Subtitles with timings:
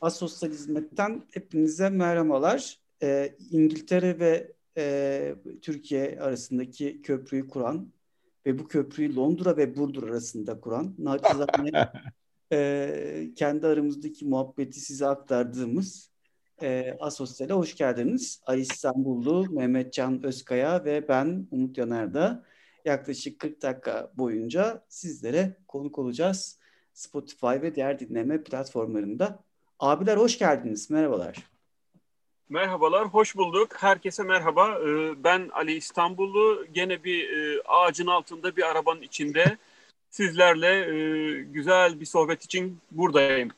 [0.00, 2.78] Asosyal Hizmet'ten hepinize merhabalar.
[3.02, 7.92] Ee, İngiltere ve e, Türkiye arasındaki köprüyü kuran
[8.46, 11.70] ve bu köprüyü Londra ve Burdur arasında kuran naçizane
[12.52, 16.10] e, kendi aramızdaki muhabbeti size aktardığımız
[16.62, 18.40] e, Asosyal'e hoş geldiniz.
[18.46, 22.44] Ali İstanbullu, Mehmet Can Özkaya ve ben Umut Yaner'da
[22.84, 26.58] yaklaşık 40 dakika boyunca sizlere konuk olacağız.
[26.94, 29.45] Spotify ve diğer dinleme platformlarında.
[29.80, 30.90] Abiler hoş geldiniz.
[30.90, 31.36] Merhabalar.
[32.48, 33.68] Merhabalar, hoş bulduk.
[33.76, 34.78] Herkese merhaba.
[34.78, 36.66] Ee, ben Ali İstanbullu.
[36.72, 39.56] Gene bir e, ağacın altında bir arabanın içinde
[40.10, 43.50] sizlerle e, güzel bir sohbet için buradayım.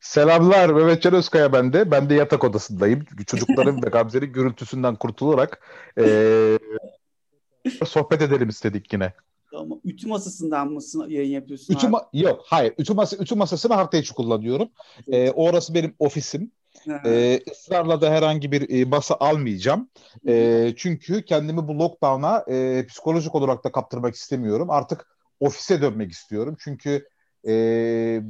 [0.00, 1.90] Selamlar Mehmet Can Özkaya ben de.
[1.90, 3.04] Ben de yatak odasındayım.
[3.26, 5.60] Çocukların ve Gamze'nin gürültüsünden kurtularak
[5.98, 6.58] e,
[7.86, 9.12] sohbet edelim istedik yine.
[9.56, 11.74] Ama ütü masasından mısın yayın yapıyorsun?
[11.74, 12.74] Ütü ma- yok hayır.
[12.78, 14.68] Ütü, masa ütü masasını hafta içi kullanıyorum.
[15.08, 15.28] Evet.
[15.28, 16.50] Ee, orası benim ofisim.
[17.04, 19.88] Ee, ısrarla da herhangi bir e, masa almayacağım.
[20.28, 24.70] E, çünkü kendimi bu lockdown'a e, psikolojik olarak da kaptırmak istemiyorum.
[24.70, 25.06] Artık
[25.40, 26.56] ofise dönmek istiyorum.
[26.58, 27.08] Çünkü
[27.48, 28.22] e,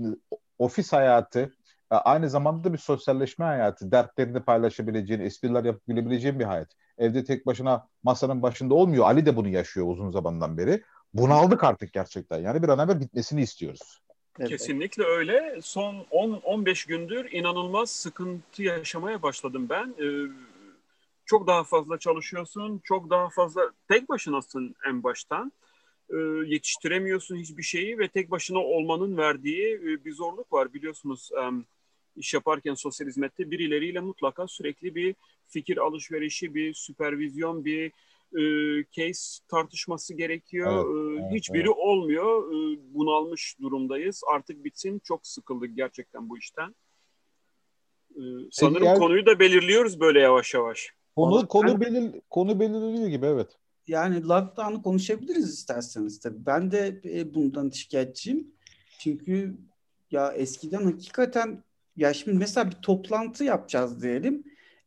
[0.58, 1.52] ofis hayatı
[1.90, 3.92] aynı zamanda da bir sosyalleşme hayatı.
[3.92, 6.68] Dertlerini paylaşabileceğin, espriler yapıp gülebileceğin bir hayat.
[6.98, 9.04] Evde tek başına masanın başında olmuyor.
[9.04, 10.82] Ali de bunu yaşıyor uzun zamandan beri
[11.14, 12.38] bunaldık artık gerçekten.
[12.38, 14.02] Yani bir an evvel bitmesini istiyoruz.
[14.38, 14.48] Evet.
[14.48, 15.58] Kesinlikle öyle.
[15.62, 19.94] Son 10-15 gündür inanılmaz sıkıntı yaşamaya başladım ben.
[19.98, 20.30] Ee,
[21.26, 25.52] çok daha fazla çalışıyorsun, çok daha fazla tek başınasın en baştan.
[26.10, 30.74] Ee, yetiştiremiyorsun hiçbir şeyi ve tek başına olmanın verdiği e, bir zorluk var.
[30.74, 31.30] Biliyorsunuz
[32.16, 35.14] iş yaparken sosyal hizmette birileriyle mutlaka sürekli bir
[35.48, 37.92] fikir alışverişi, bir süpervizyon, bir
[38.38, 38.42] e,
[38.92, 40.84] case tartışması gerekiyor.
[40.86, 41.76] Evet, e, evet, Hiçbiri evet.
[41.76, 42.52] olmuyor.
[42.52, 44.22] E, bunalmış durumdayız.
[44.34, 44.98] Artık bitsin.
[45.04, 46.74] Çok sıkıldık gerçekten bu işten.
[48.10, 50.88] E, sanırım yani, konuyu da belirliyoruz böyle yavaş yavaş.
[51.16, 53.58] Konu konu ben, belir konu belirliyor gibi evet.
[53.86, 56.46] Yani lockdown'ı konuşabiliriz isterseniz tabii.
[56.46, 58.54] Ben de e, bundan şikayetçiyim.
[58.98, 59.56] Çünkü
[60.10, 61.64] ya eskiden hakikaten
[61.96, 64.44] ya şimdi mesela bir toplantı yapacağız diyelim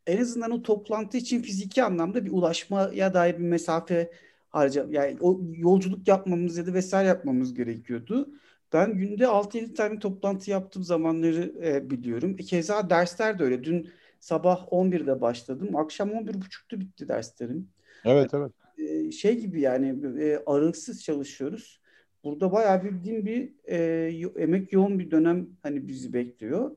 [0.08, 4.12] en azından o toplantı için fiziki anlamda bir ulaşmaya dair bir mesafe
[4.50, 8.30] harca yani o yolculuk yapmamız ya da vesaire yapmamız gerekiyordu.
[8.74, 12.36] Ben günde 6-7 tane toplantı yaptığım zamanları e, biliyorum.
[12.40, 13.64] E, keza dersler de öyle.
[13.64, 13.90] Dün
[14.20, 15.76] sabah 11'de başladım.
[15.76, 17.70] Akşam 11.30'da bitti derslerim.
[18.06, 18.52] Evet evet.
[18.78, 21.82] E, şey gibi yani e, aralıksız çalışıyoruz.
[22.24, 23.78] Burada bayağı bildiğim bir e,
[24.38, 26.72] emek yoğun bir dönem hani bizi bekliyor.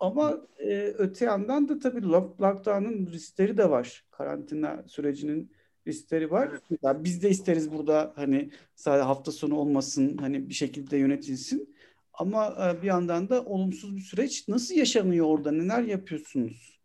[0.00, 2.02] Ama e, öte yandan da tabii
[2.40, 4.04] lockdown'ın riskleri de var.
[4.10, 5.52] Karantina sürecinin
[5.86, 6.50] riskleri var.
[6.82, 11.76] Yani biz de isteriz burada hani sadece hafta sonu olmasın hani bir şekilde yönetilsin.
[12.14, 14.48] Ama e, bir yandan da olumsuz bir süreç.
[14.48, 15.52] Nasıl yaşanıyor orada?
[15.52, 16.80] Neler yapıyorsunuz?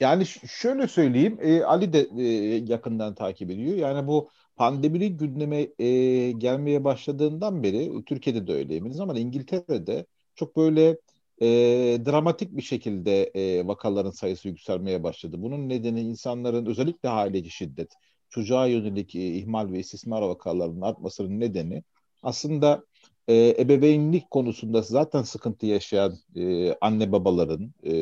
[0.00, 2.24] Yani şöyle söyleyeyim, e, Ali de e,
[2.72, 3.76] yakından takip ediyor.
[3.76, 5.86] Yani bu pandeminin gündeme e,
[6.32, 10.96] gelmeye başladığından beri, Türkiye'de de öyle eminiz ama İngiltere'de çok böyle
[11.40, 11.46] e,
[12.06, 15.36] dramatik bir şekilde e, vakaların sayısı yükselmeye başladı.
[15.42, 17.92] Bunun nedeni insanların özellikle aileci şiddet,
[18.28, 21.82] çocuğa yönelik e, ihmal ve istismar vakalarının artmasının nedeni
[22.22, 22.84] aslında
[23.28, 27.92] e, ebeveynlik konusunda zaten sıkıntı yaşayan e, anne babaların e,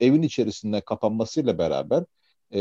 [0.00, 2.04] evin içerisinde kapanmasıyla beraber
[2.54, 2.60] e,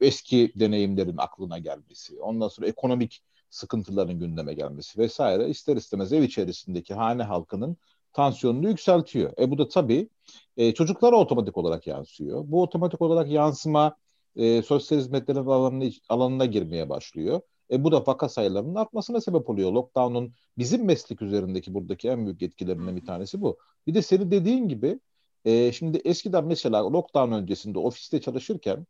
[0.00, 6.94] eski deneyimlerin aklına gelmesi, ondan sonra ekonomik sıkıntıların gündeme gelmesi vesaire ister istemez ev içerisindeki
[6.94, 7.76] hane halkının
[8.16, 9.32] tansiyonunu yükseltiyor.
[9.38, 10.08] E bu da tabii
[10.56, 12.44] e, çocuklara otomatik olarak yansıyor.
[12.46, 13.96] Bu otomatik olarak yansıma
[14.36, 17.40] e, sosyal hizmetlerin alanına, alanına girmeye başlıyor.
[17.70, 19.72] E bu da vaka sayılarının artmasına sebep oluyor.
[19.72, 23.58] Lockdown'un bizim meslek üzerindeki buradaki en büyük etkilerinden bir tanesi bu.
[23.86, 25.00] Bir de senin dediğin gibi
[25.44, 28.86] e, şimdi eskiden mesela lockdown öncesinde ofiste çalışırken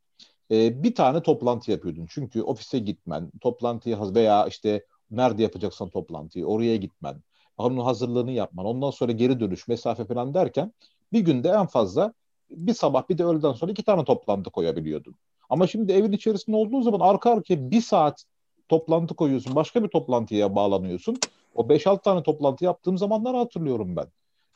[0.51, 2.07] e, bir tane toplantı yapıyordun.
[2.11, 7.23] Çünkü ofise gitmen, toplantıyı veya işte nerede yapacaksan toplantıyı oraya gitmen,
[7.59, 10.73] onun hazırlığını yapman, ondan sonra geri dönüş, mesafe falan derken
[11.13, 12.13] bir günde en fazla
[12.51, 15.15] bir sabah bir de öğleden sonra iki tane toplantı koyabiliyordun.
[15.51, 18.25] Ama şimdi evin içerisinde olduğun zaman arka arkaya bir saat
[18.69, 19.55] toplantı koyuyorsun.
[19.55, 21.17] Başka bir toplantıya bağlanıyorsun.
[21.55, 24.07] O 5-6 tane toplantı yaptığım zamanlar hatırlıyorum ben.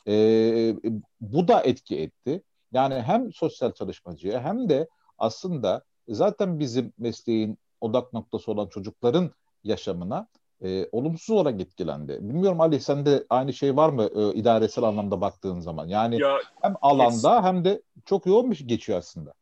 [0.06, 0.74] Ee,
[1.20, 2.42] bu da etki etti.
[2.72, 4.88] Yani hem sosyal çalışmacıya hem de
[5.18, 9.30] aslında zaten bizim mesleğin odak noktası olan çocukların
[9.64, 10.26] yaşamına
[10.64, 12.18] e, olumsuz olarak etkilendi.
[12.20, 15.86] Bilmiyorum Ali sende aynı şey var mı e, idaresel anlamda baktığın zaman?
[15.86, 17.44] Yani ya, hem alanda kes...
[17.44, 19.34] hem de çok yoğun bir şey geçiyor aslında.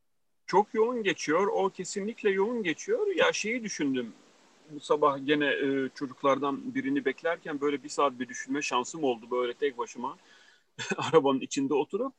[0.47, 1.47] Çok yoğun geçiyor.
[1.47, 3.07] O kesinlikle yoğun geçiyor.
[3.17, 4.13] Ya şeyi düşündüm.
[4.71, 9.55] Bu sabah gene e, çocuklardan birini beklerken böyle bir saat bir düşünme şansım oldu böyle
[9.55, 10.17] tek başıma.
[10.97, 12.13] arabanın içinde oturup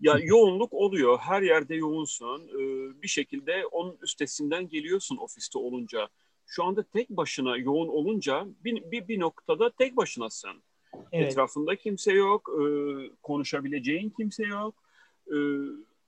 [0.00, 1.18] ya yoğunluk oluyor.
[1.18, 2.42] Her yerde yoğunsun.
[2.48, 6.08] Ee, bir şekilde onun üstesinden geliyorsun ofiste olunca.
[6.46, 10.62] Şu anda tek başına yoğun olunca bir, bir, bir noktada tek başınasın.
[11.12, 11.32] Evet.
[11.32, 12.50] Etrafında kimse yok.
[12.62, 12.64] E,
[13.22, 14.74] konuşabileceğin kimse yok.
[15.26, 15.36] E,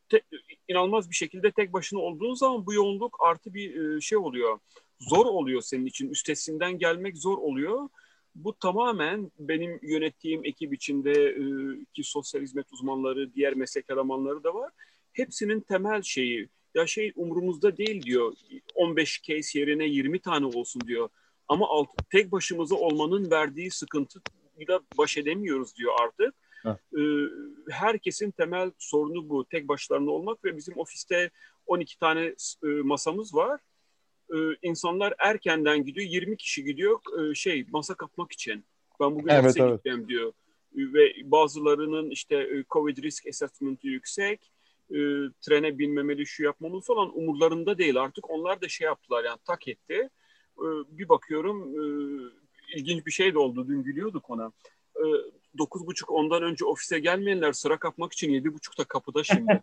[0.09, 0.21] te,
[0.69, 4.59] inanılmaz bir şekilde tek başına olduğun zaman bu yoğunluk artı bir e, şey oluyor.
[5.01, 6.11] Zor oluyor senin için.
[6.11, 7.89] Üstesinden gelmek zor oluyor.
[8.35, 11.43] Bu tamamen benim yönettiğim ekip içinde e,
[11.95, 14.73] ki sosyal hizmet uzmanları, diğer meslek elemanları da var.
[15.13, 18.33] Hepsinin temel şeyi ya şey umurumuzda değil diyor.
[18.75, 21.09] 15 case yerine 20 tane olsun diyor.
[21.49, 26.35] Ama alt, tek başımıza olmanın verdiği sıkıntıyla baş edemiyoruz diyor artık.
[26.67, 27.01] Ee,
[27.71, 29.45] herkesin temel sorunu bu.
[29.45, 31.31] Tek başlarına olmak ve bizim ofiste
[31.67, 32.35] 12 tane
[32.65, 33.61] e, masamız var.
[34.35, 36.07] Ee, insanlar erkenden gidiyor.
[36.07, 38.65] 20 kişi gidiyor e, şey masa kapmak için.
[39.01, 39.73] Ben bugün evet, evet.
[39.73, 40.33] gideceğim diyor.
[40.75, 44.51] Ve bazılarının işte e, Covid risk assessment'ı yüksek
[44.91, 44.99] e,
[45.41, 48.01] trene binmemeli, şu yapmamalı falan umurlarında değil.
[48.01, 50.11] Artık onlar da şey yaptılar yani tak etti.
[50.59, 51.85] E, bir bakıyorum e,
[52.77, 53.69] ilginç bir şey de oldu.
[53.69, 54.53] Dün gülüyorduk ona.
[54.97, 55.05] E,
[55.59, 59.63] dokuz buçuk ondan önce ofise gelmeyenler sıra kapmak için yedi buçukta kapıda şimdi.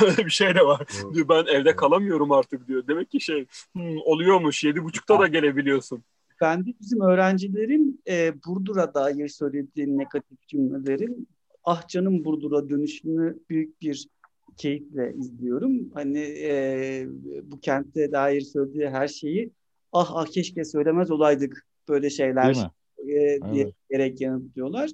[0.04, 0.86] Öyle bir şey de var.
[1.14, 2.86] Diyor, ben evde kalamıyorum artık diyor.
[2.86, 6.04] Demek ki şey hmm, oluyormuş yedi buçukta da gelebiliyorsun.
[6.40, 11.28] Ben de bizim öğrencilerin e, Burdur'a dair söylediği negatif cümlelerin
[11.66, 14.08] ah canım Burdur'a dönüşünü büyük bir
[14.56, 15.90] keyifle izliyorum.
[15.94, 17.06] Hani e,
[17.42, 19.50] bu kente dair söylediği her şeyi
[19.92, 22.56] ah ah keşke söylemez olaydık böyle şeyler
[22.98, 24.20] e, diye evet.
[24.20, 24.90] yanıtlıyorlar.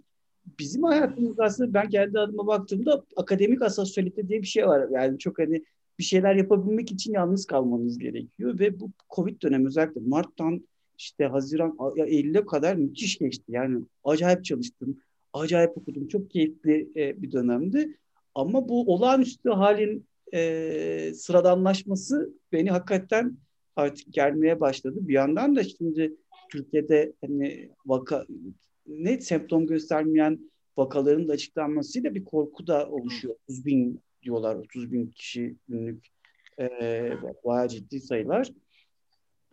[0.59, 4.89] Bizim hayatımızda aslında ben kendi adıma baktığımda akademik asosyalite diye bir şey var.
[4.91, 5.65] Yani çok hani
[5.99, 10.69] bir şeyler yapabilmek için yalnız kalmanız gerekiyor ve bu Covid dönemi özellikle Mart'tan
[10.99, 13.45] işte Haziran, Eylül'e kadar müthiş geçti.
[13.49, 14.99] Yani acayip çalıştım
[15.33, 16.09] acayip okudum.
[16.09, 17.99] Çok keyifli e, bir dönemdi.
[18.35, 23.37] Ama bu olağanüstü halin e, sıradanlaşması beni hakikaten
[23.77, 24.99] artık gelmeye başladı.
[25.01, 26.13] Bir yandan da şimdi
[26.51, 28.27] Türkiye'de hani vaka
[28.87, 33.35] ne semptom göstermeyen vakaların da açıklanmasıyla bir korku da oluşuyor.
[33.49, 36.07] 30 bin diyorlar, 30 bin kişi günlük
[36.61, 36.69] e,
[37.45, 38.53] bayağı ciddi sayılar.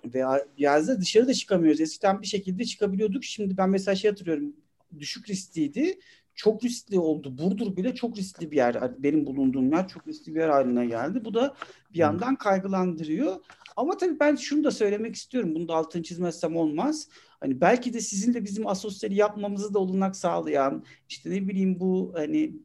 [0.05, 0.23] Ve
[0.57, 1.81] yazda dışarı da çıkamıyoruz.
[1.81, 3.23] Eskiden bir şekilde çıkabiliyorduk.
[3.23, 4.53] Şimdi ben mesela şey hatırlıyorum
[5.00, 6.00] düşük riskliydi.
[6.36, 7.38] Çok riskli oldu.
[7.38, 9.03] Burdur bile çok riskli bir yer.
[9.03, 11.25] Benim bulunduğum yer çok riskli bir yer haline geldi.
[11.25, 11.56] Bu da
[11.94, 13.36] bir yandan kaygılandırıyor.
[13.75, 15.56] Ama tabii ben şunu da söylemek istiyorum.
[15.56, 17.07] Bunu da altını çizmezsem olmaz.
[17.39, 22.13] Hani belki de sizin de bizim asosyali yapmamızı da olanak sağlayan işte ne bileyim bu
[22.15, 22.56] hani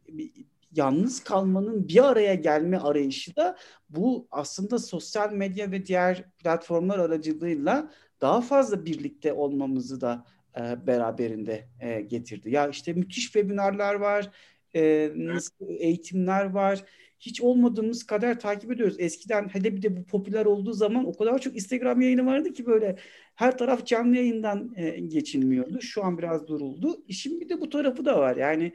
[0.77, 3.57] yalnız kalmanın bir araya gelme arayışı da
[3.89, 7.91] bu aslında sosyal medya ve diğer platformlar aracılığıyla
[8.21, 10.25] daha fazla birlikte olmamızı da
[10.57, 12.51] e, beraberinde e, getirdi.
[12.51, 14.31] Ya işte müthiş webinarlar var,
[14.75, 16.85] e, nasıl eğitimler var.
[17.21, 18.97] Hiç olmadığımız kadar takip ediyoruz.
[18.99, 22.67] Eskiden hele bir de bu popüler olduğu zaman o kadar çok Instagram yayını vardı ki
[22.67, 22.97] böyle
[23.35, 25.81] her taraf canlı yayından e, geçilmiyordu.
[25.81, 27.05] Şu an biraz duruldu.
[27.09, 28.37] İşin bir de bu tarafı da var.
[28.37, 28.73] Yani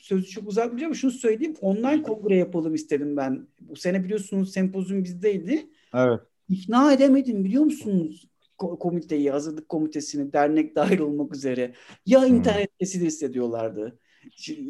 [0.00, 1.54] sözü çok uzatmayacağım ama şunu söyleyeyim.
[1.60, 3.46] Online kongre yapalım istedim ben.
[3.60, 5.66] Bu sene biliyorsunuz sempozyum bizdeydi.
[5.94, 6.20] Evet.
[6.48, 8.28] İkna edemedim biliyor musunuz?
[8.68, 11.74] Komiteyi, hazırlık komitesini, dernek dahil olmak üzere
[12.06, 12.36] ya hmm.
[12.36, 12.78] internet hmm.
[12.80, 13.98] kesilirse diyorlardı.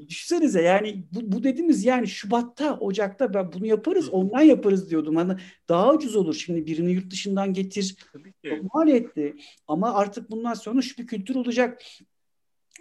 [0.08, 5.16] Düşünsenize yani bu, bu dediğimiz yani Şubat'ta, Ocak'ta ben bunu yaparız, online yaparız diyordum.
[5.16, 5.36] Hani
[5.68, 7.96] daha ucuz olur şimdi birini yurt dışından getir.
[8.44, 9.36] Çok maliyetli.
[9.68, 11.82] Ama artık bundan sonra şu bir kültür olacak.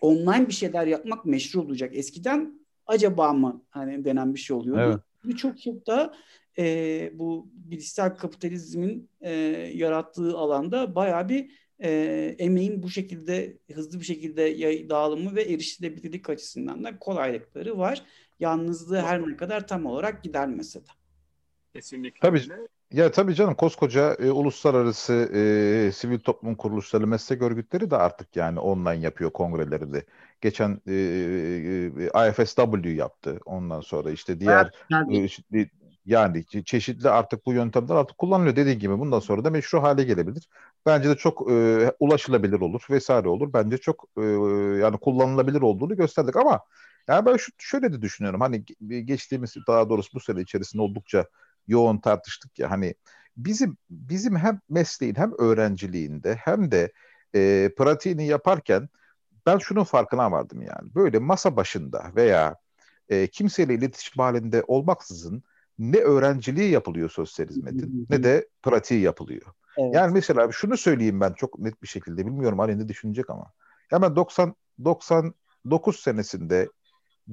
[0.01, 1.91] Online bir şeyler yapmak meşru olacak.
[1.95, 4.81] Eskiden acaba mı hani denen bir şey oluyordu.
[4.81, 4.99] Evet.
[5.23, 6.13] Birçok çok da
[6.57, 9.31] e, bu bilişsel kapitalizmin e,
[9.73, 11.51] yarattığı alanda bayağı bir
[11.83, 18.03] e, emeğin bu şekilde hızlı bir şekilde dağılımı ve erişilebilirlik açısından da kolaylıkları var.
[18.39, 20.89] Yalnızlığı her ne kadar tam olarak gidermese de.
[21.73, 22.19] Kesinlikle.
[22.19, 22.41] Tabii.
[22.91, 28.59] Ya tabii canım koskoca e, uluslararası e, sivil toplum kuruluşları, meslek örgütleri de artık yani
[28.59, 30.05] online yapıyor kongreleri de.
[30.41, 33.39] Geçen e, e, IFSW yaptı.
[33.45, 35.69] Ondan sonra işte diğer evet, e,
[36.05, 40.47] yani çeşitli artık bu yöntemler artık kullanılıyor dediğin gibi bundan sonra da meşru hale gelebilir.
[40.85, 43.53] Bence de çok e, ulaşılabilir olur vesaire olur.
[43.53, 44.21] Bence çok e,
[44.81, 46.61] yani kullanılabilir olduğunu gösterdik ama
[47.07, 48.41] yani ben şu, şöyle de düşünüyorum.
[48.41, 48.65] Hani
[49.05, 51.25] geçtiğimiz daha doğrusu bu sene içerisinde oldukça
[51.67, 52.95] yoğun tartıştık ya hani
[53.37, 56.91] bizim bizim hem mesleğin hem öğrenciliğinde hem de
[57.35, 58.89] e, pratiğini yaparken
[59.45, 60.95] ben şunun farkına vardım yani.
[60.95, 62.55] Böyle masa başında veya
[63.09, 65.43] e, kimseyle iletişim halinde olmaksızın
[65.81, 69.45] ne öğrenciliği yapılıyor sosyal hizmetin ne de pratiği yapılıyor.
[69.77, 69.95] Evet.
[69.95, 73.51] Yani mesela şunu söyleyeyim ben çok net bir şekilde bilmiyorum Ali ne düşünecek ama.
[73.89, 76.69] Hemen 90 99 senesinde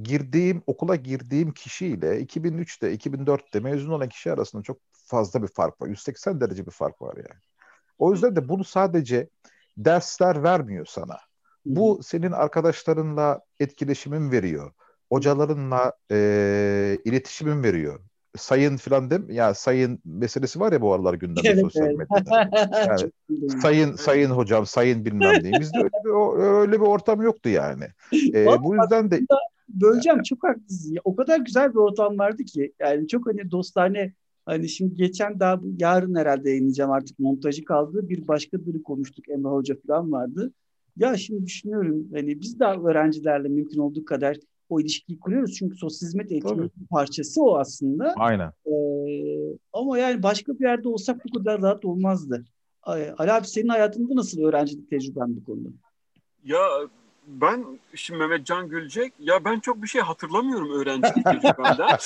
[0.02, 5.88] girdiğim okula girdiğim kişiyle 2003'te 2004'te mezun olan kişi arasında çok fazla bir fark var.
[5.88, 7.40] 180 derece bir fark var yani.
[7.98, 9.28] O yüzden de bunu sadece
[9.76, 11.16] dersler vermiyor sana.
[11.64, 14.72] Bu senin arkadaşlarınla etkileşimin veriyor.
[15.12, 18.00] Hocalarınla e, iletişimin veriyor.
[18.38, 22.10] Sayın filan dem ya sayın meselesi var ya bu aralar gündemde evet, sosyal evet.
[22.10, 22.50] medyada.
[22.88, 23.10] Yani,
[23.62, 25.60] sayın sayın hocam, sayın bilmem ne.
[25.60, 27.84] Bizde öyle bir, öyle bir ortam yoktu yani.
[28.34, 29.20] E, bu yüzden de
[29.68, 30.96] böleceğim çok haklısın.
[31.04, 34.12] O kadar güzel bir ortam vardı ki yani çok hani dostane
[34.48, 38.08] Hani şimdi geçen daha yarın herhalde yayınlayacağım artık montajı kaldı.
[38.08, 40.52] Bir başka biri konuştuk Emre Hoca falan vardı.
[40.96, 44.36] Ya şimdi düşünüyorum hani biz de öğrencilerle mümkün olduğu kadar
[44.68, 45.54] o ilişkiyi kuruyoruz.
[45.58, 48.14] Çünkü sosyal hizmet eğitiminin parçası o aslında.
[48.16, 48.52] Aynen.
[48.66, 48.72] Ee,
[49.72, 52.44] ama yani başka bir yerde olsak bu kadar rahat olmazdı.
[53.18, 55.68] Ali abi senin hayatında nasıl öğrencilik tecrüben bu konuda?
[56.44, 56.58] Ya
[57.26, 61.88] ben şimdi Mehmet Can Gülecek ya ben çok bir şey hatırlamıyorum öğrencilik tecrübemden.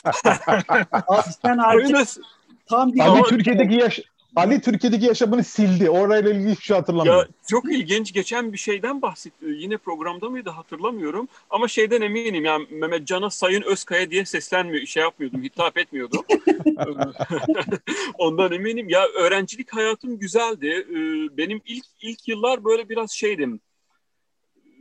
[1.09, 2.25] Abi sen artık
[2.67, 4.01] tam bir Ali Türkiye'deki yaş
[4.37, 5.91] Ali Türkiye'deki yaşamını sildi.
[5.91, 7.17] Orayla ilgili hiçbir şey hatırlamıyor.
[7.17, 9.47] Ya çok ilginç geçen bir şeyden bahsetti.
[9.47, 11.29] Yine programda mıydı hatırlamıyorum.
[11.51, 16.25] Ama şeyden eminim yani Mehmet Can'a Sayın Özkaya diye seslenmiyor, şey yapmıyordum, hitap etmiyordum.
[18.19, 18.89] Ondan eminim.
[18.89, 20.87] Ya öğrencilik hayatım güzeldi.
[20.91, 23.61] Ee, benim ilk ilk yıllar böyle biraz şeydim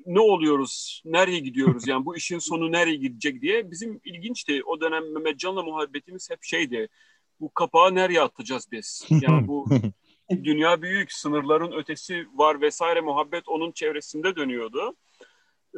[0.06, 4.64] ne oluyoruz, nereye gidiyoruz yani bu işin sonu nereye gidecek diye bizim ilginçti.
[4.66, 6.90] O dönem Mehmet Can'la muhabbetimiz hep şeydi.
[7.42, 9.08] Bu kapağı nereye atacağız biz?
[9.10, 9.66] Yani bu
[10.44, 14.96] dünya büyük, sınırların ötesi var vesaire muhabbet onun çevresinde dönüyordu.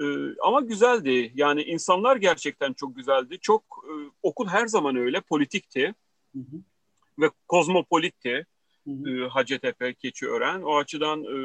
[0.01, 0.03] Ee,
[0.43, 1.31] ama güzeldi.
[1.35, 3.39] Yani insanlar gerçekten çok güzeldi.
[3.41, 3.93] Çok e,
[4.23, 5.95] okul her zaman öyle politikti.
[6.33, 6.61] Hı hı.
[7.19, 8.45] Ve kozmopolitti.
[8.87, 9.09] Hı hı.
[9.09, 10.61] E, Hacettepe, Keçiören.
[10.61, 11.37] O açıdan e,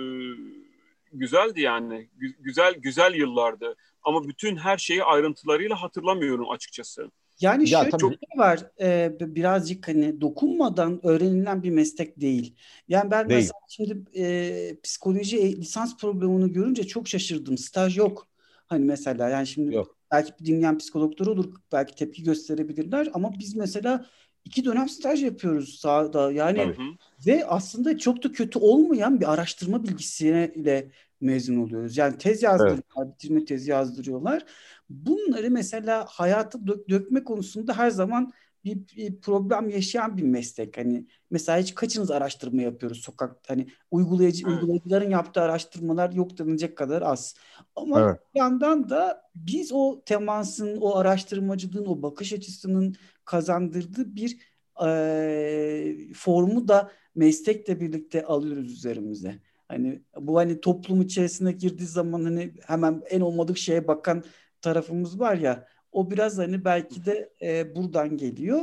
[1.12, 2.08] güzeldi yani.
[2.38, 3.76] güzel güzel yıllardı.
[4.02, 7.10] Ama bütün her şeyi ayrıntılarıyla hatırlamıyorum açıkçası.
[7.40, 8.02] Yani ya, şöyle tabii.
[8.02, 12.54] bir şey var e, birazcık hani dokunmadan öğrenilen bir meslek değil.
[12.88, 13.40] Yani ben değil.
[13.40, 17.58] mesela şimdi e, psikoloji e, lisans programını görünce çok şaşırdım.
[17.58, 18.28] Staj yok.
[18.66, 19.96] Hani mesela yani şimdi yok.
[20.10, 24.06] belki dinleyen psikologlar olur belki tepki gösterebilirler ama biz mesela
[24.44, 26.32] iki dönem staj yapıyoruz sahada.
[26.32, 26.96] Yani Tabii.
[27.26, 30.90] ve aslında çok da kötü olmayan bir araştırma bilgisiyle
[31.20, 31.96] mezun oluyoruz.
[31.96, 33.14] Yani tez yazdırıyorlar, evet.
[33.14, 34.44] bitirme tezi yazdırıyorlar.
[34.90, 38.32] Bunları mesela hayata dök, dökme konusunda her zaman
[38.64, 40.78] bir, bir problem yaşayan bir meslek.
[40.78, 43.54] Hani mesela hiç kaçınız araştırma yapıyoruz sokakta?
[43.54, 44.54] Hani uygulayıcı evet.
[44.54, 47.34] uygulayıcıların yaptığı araştırmalar yok denilecek kadar az.
[47.76, 48.20] Ama evet.
[48.34, 54.38] bir yandan da biz o temasın, o araştırmacılığın, o bakış açısının kazandırdığı bir
[54.86, 59.38] e, formu da meslekle birlikte alıyoruz üzerimize.
[59.68, 64.24] Hani bu hani toplum içerisine girdiği zaman hani hemen en olmadık şeye bakan
[64.62, 68.62] tarafımız var ya o biraz hani belki de e, buradan geliyor.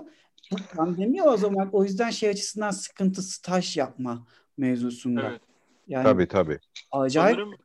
[0.51, 5.29] Bu pandemi o zaman o yüzden şey açısından sıkıntı staj yapma mevzusunda.
[5.29, 5.41] Evet.
[5.87, 6.59] Yani tabii tabii.
[6.91, 7.37] Acayip.
[7.37, 7.55] Sanırım,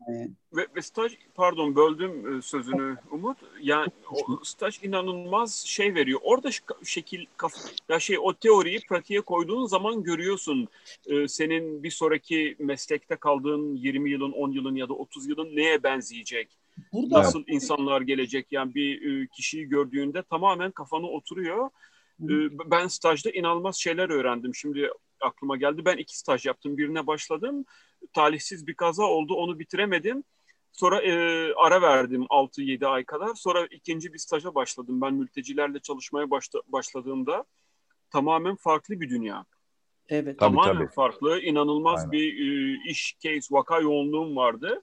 [0.53, 3.39] ve, ve staj pardon böldüm e, sözünü Umut.
[3.63, 6.21] Yani o staj inanılmaz şey veriyor.
[6.23, 6.51] Orada
[6.85, 7.53] şekil kaf
[7.89, 10.69] ya şey o teoriyi pratiğe koyduğun zaman görüyorsun.
[11.07, 15.83] Ee, senin bir sonraki meslekte kaldığın 20 yılın, 10 yılın ya da 30 yılın neye
[15.83, 16.60] benzeyecek?
[16.93, 18.47] Burada nasıl insanlar gelecek?
[18.51, 21.71] Yani bir e, kişiyi gördüğünde tamamen kafana oturuyor.
[22.23, 24.55] Ee, ben stajda inanılmaz şeyler öğrendim.
[24.55, 25.85] Şimdi aklıma geldi.
[25.85, 26.77] Ben iki staj yaptım.
[26.77, 27.65] Birine başladım.
[28.13, 29.35] Talihsiz bir kaza oldu.
[29.35, 30.25] Onu bitiremedim.
[30.73, 31.13] Sonra e,
[31.55, 33.35] ara verdim 6-7 ay kadar.
[33.35, 35.01] Sonra ikinci bir staja başladım.
[35.01, 37.45] Ben mültecilerle çalışmaya başla, başladığımda
[38.11, 39.45] tamamen farklı bir dünya.
[40.09, 40.39] Evet.
[40.39, 40.95] Tamamen tabii, tabii.
[40.95, 42.13] farklı, inanılmaz Aynen.
[42.13, 44.83] bir e, iş case, vaka yoğunluğum vardı.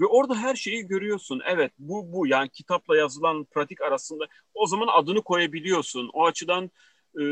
[0.00, 1.40] Ve orada her şeyi görüyorsun.
[1.46, 6.10] Evet bu bu yani kitapla yazılan pratik arasında o zaman adını koyabiliyorsun.
[6.12, 6.70] O açıdan
[7.20, 7.22] e,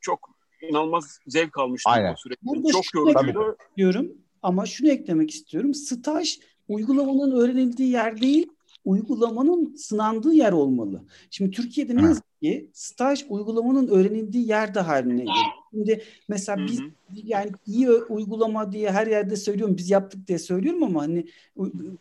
[0.00, 0.30] çok
[0.70, 2.12] inanılmaz zevk almıştım Aynen.
[2.12, 2.46] o süreçte.
[2.46, 3.56] Burada çok yorucuydu.
[3.76, 4.12] Diyorum
[4.42, 5.74] ama şunu eklemek istiyorum.
[5.74, 6.38] Staj
[6.68, 8.46] uygulamanın öğrenildiği yer değil,
[8.84, 11.04] uygulamanın sınandığı yer olmalı.
[11.30, 15.36] Şimdi Türkiye'de ne yazık ki staj uygulamanın öğrenildiği yerde haline geliyor.
[15.70, 16.80] Şimdi mesela biz
[17.24, 21.26] yani iyi uygulama diye her yerde söylüyorum, biz yaptık diye söylüyorum ama hani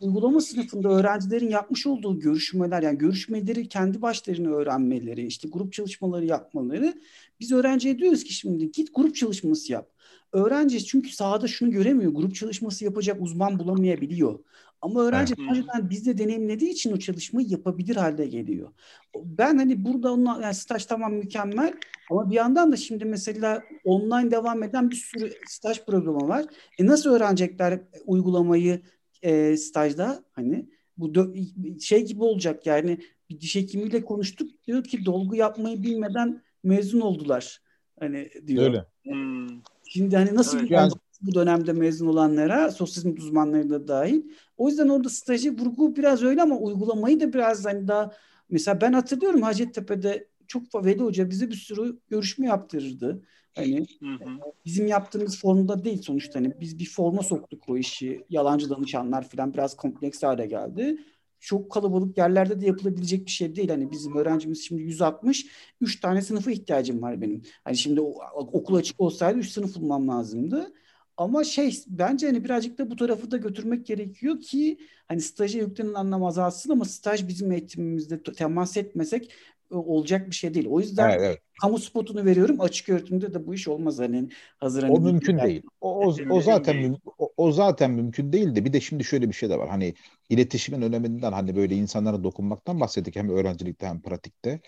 [0.01, 6.93] uygulama sınıfında öğrencilerin yapmış olduğu görüşmeler yani görüşmeleri kendi başlarına öğrenmeleri, işte grup çalışmaları yapmaları
[7.39, 9.91] biz öğrenciye diyoruz ki şimdi git grup çalışması yap.
[10.31, 12.11] Öğrenci çünkü sahada şunu göremiyor.
[12.11, 14.39] Grup çalışması yapacak uzman bulamayabiliyor.
[14.81, 15.51] Ama öğrenci evet.
[15.51, 18.69] önceden bizde deneyimlediği için o çalışmayı yapabilir halde geliyor.
[19.15, 21.73] Ben hani burada onunla, yani staj tamam mükemmel
[22.11, 26.45] ama bir yandan da şimdi mesela online devam eden bir sürü staj programı var.
[26.79, 28.81] E nasıl öğrenecekler uygulamayı
[29.21, 30.69] e, stajda hani?
[30.97, 31.33] Bu
[31.81, 32.97] şey gibi olacak yani
[33.29, 37.61] bir diş hekimiyle konuştuk diyor ki dolgu yapmayı bilmeden mezun oldular.
[37.99, 38.63] Hani diyor.
[38.63, 38.85] Öyle.
[39.03, 39.61] Hmm.
[39.87, 40.91] Şimdi hani nasıl evet, bir yani...
[41.21, 44.21] bu dönemde mezun olanlara, sosyal hizmet uzmanları da dahil.
[44.57, 48.11] O yüzden orada stajı vurgu biraz öyle ama uygulamayı da biraz hani daha
[48.49, 53.21] mesela ben hatırlıyorum Hacettepe'de çok Veli Hoca bize bir sürü görüşme yaptırırdı.
[53.55, 54.29] Hani hı hı.
[54.65, 58.25] bizim yaptığımız formda değil sonuçta hani biz bir forma soktuk o işi.
[58.29, 60.97] Yalancı danışanlar falan biraz kompleks hale geldi.
[61.39, 63.69] Çok kalabalık yerlerde de yapılabilecek bir şey değil.
[63.69, 65.45] Hani bizim öğrencimiz şimdi 160,
[65.81, 67.41] 3 tane sınıfa ihtiyacım var benim.
[67.63, 68.01] Hani şimdi
[68.31, 70.73] okul açık olsaydı 3 sınıf bulmam lazımdı.
[71.21, 75.93] Ama şey bence hani birazcık da bu tarafı da götürmek gerekiyor ki hani staja yüklenen
[75.93, 79.33] anlam azalsın ama staj bizim eğitimimizde temas etmesek
[79.71, 80.67] olacak bir şey değil.
[80.69, 81.39] O yüzden evet, evet.
[81.61, 82.61] kamu spotunu veriyorum.
[82.61, 85.47] Açık öğretimde de bu iş olmaz hani hazır hani O mümkün değil.
[85.47, 85.63] değil.
[85.81, 89.33] O, o, o zaten o, o zaten mümkün değil de bir de şimdi şöyle bir
[89.33, 89.69] şey de var.
[89.69, 89.93] Hani
[90.29, 94.61] iletişimin öneminden hani böyle insanlara dokunmaktan bahsettik hem öğrencilikte hem pratikte.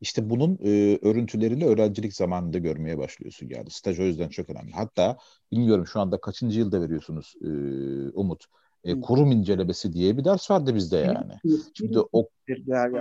[0.00, 3.70] İşte bunun e, örüntülerini öğrencilik zamanında görmeye başlıyorsun yani.
[3.70, 4.72] Staj o yüzden çok önemli.
[4.72, 5.16] Hatta
[5.52, 7.48] bilmiyorum şu anda kaçıncı yılda veriyorsunuz e,
[8.14, 8.44] Umut?
[8.84, 11.32] E, kurum incelemesi diye bir ders vardı bizde yani.
[11.74, 12.28] Şimdi o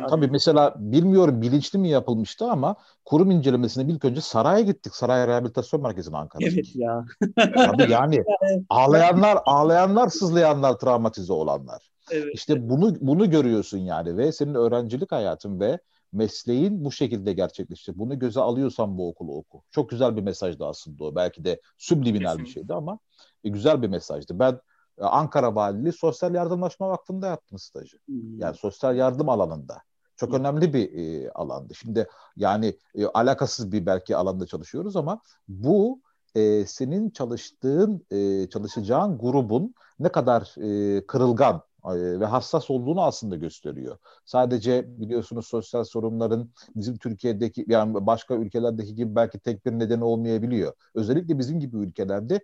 [0.09, 2.75] tabii mesela bilmiyorum bilinçli mi yapılmıştı ama
[3.05, 4.95] kurum incelemesine ilk önce saraya gittik.
[4.95, 6.49] Saray Rehabilitasyon Merkezi'ne Ankara'da.
[6.53, 7.05] Evet ya.
[7.37, 8.23] tabii yani
[8.69, 11.89] ağlayanlar, ağlayanlar, sızlayanlar, travmatize olanlar.
[12.11, 12.31] Evet.
[12.33, 15.79] İşte bunu bunu görüyorsun yani ve senin öğrencilik hayatın ve
[16.13, 17.99] mesleğin bu şekilde gerçekleşti.
[17.99, 19.61] Bunu göze alıyorsan bu okulu oku.
[19.71, 21.15] Çok güzel bir mesajdı aslında o.
[21.15, 22.99] Belki de subliminal bir şeydi ama
[23.43, 24.39] e, güzel bir mesajdı.
[24.39, 24.59] Ben
[25.01, 27.97] Ankara Valiliği Sosyal Yardımlaşma Vakfı'nda yaptım stajı.
[28.05, 28.39] Hmm.
[28.39, 29.81] Yani sosyal yardım alanında.
[30.15, 30.39] Çok hmm.
[30.39, 31.75] önemli bir e, alandı.
[31.75, 36.01] Şimdi yani e, alakasız bir belki alanda çalışıyoruz ama bu
[36.35, 43.97] e, senin çalıştığın, e, çalışacağın grubun ne kadar e, kırılgan, ve hassas olduğunu aslında gösteriyor.
[44.25, 50.73] Sadece biliyorsunuz sosyal sorunların bizim Türkiye'deki yani başka ülkelerdeki gibi belki tek bir nedeni olmayabiliyor.
[50.95, 52.43] Özellikle bizim gibi ülkelerde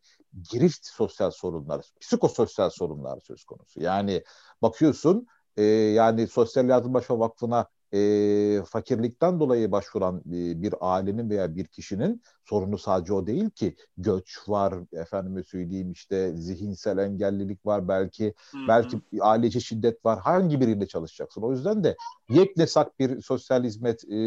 [0.52, 3.82] girift sosyal sorunlar, psikososyal sorunlar söz konusu.
[3.82, 4.24] Yani
[4.62, 11.66] bakıyorsun e, yani Sosyal Yardımlaşma Vakfı'na e, fakirlikten dolayı başvuran e, bir ailenin veya bir
[11.66, 13.76] kişinin sorunu sadece o değil ki.
[13.98, 18.68] Göç var efendime söyleyeyim işte zihinsel engellilik var belki Hı-hı.
[18.68, 20.20] belki aileci şiddet var.
[20.20, 21.42] Hangi biriyle çalışacaksın?
[21.42, 21.96] O yüzden de
[22.30, 24.18] yeknesak bir sosyal hizmet e,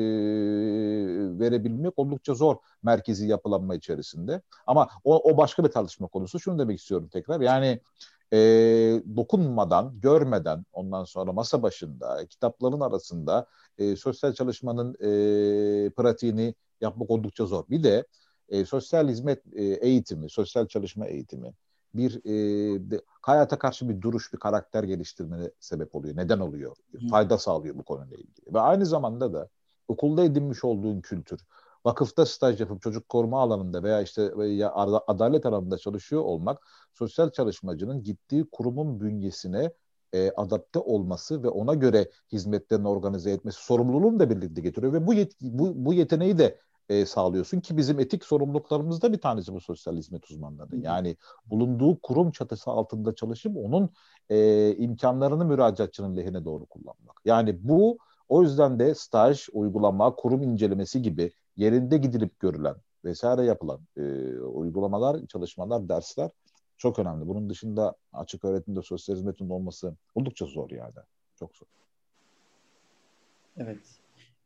[1.38, 4.42] verebilmek oldukça zor merkezi yapılanma içerisinde.
[4.66, 6.40] Ama o, o başka bir tartışma konusu.
[6.40, 7.40] Şunu demek istiyorum tekrar.
[7.40, 7.81] Yani
[8.33, 8.38] e,
[9.16, 13.47] dokunmadan, görmeden ondan sonra masa başında, kitapların arasında
[13.79, 17.64] e, sosyal çalışmanın e, pratiğini yapmak oldukça zor.
[17.71, 18.07] Bir de
[18.49, 21.55] e, sosyal hizmet e, eğitimi, sosyal çalışma eğitimi
[21.95, 26.16] bir e, de, hayata karşı bir duruş, bir karakter geliştirmene sebep oluyor.
[26.16, 26.77] Neden oluyor?
[27.11, 28.55] Fayda sağlıyor bu konuyla ilgili.
[28.55, 29.49] Ve aynı zamanda da
[29.88, 31.40] okulda edinmiş olduğun kültür,
[31.85, 34.73] vakıfta staj yapıp çocuk koruma alanında veya işte ya
[35.07, 39.73] adalet alanında çalışıyor olmak sosyal çalışmacının gittiği kurumun bünyesine
[40.12, 45.14] e, adapte olması ve ona göre hizmetlerini organize etmesi sorumluluğunu da birlikte getiriyor ve bu
[45.14, 49.97] yet bu, bu yeteneği de e, sağlıyorsun ki bizim etik sorumluluklarımızda bir tanesi bu sosyal
[49.97, 50.77] hizmet uzmanları.
[50.77, 51.16] Yani
[51.47, 53.90] bulunduğu kurum çatısı altında çalışıp onun
[54.31, 57.21] e, imkanlarını müracaatçının lehine doğru kullanmak.
[57.25, 63.80] Yani bu o yüzden de staj, uygulama, kurum incelemesi gibi yerinde gidilip görülen vesaire yapılan
[63.96, 64.02] e,
[64.38, 66.30] uygulamalar, çalışmalar, dersler
[66.78, 67.28] çok önemli.
[67.28, 70.94] Bunun dışında açık öğretimde sosyal hizmetin olması oldukça zor yani.
[71.38, 71.66] Çok zor.
[73.56, 73.78] Evet.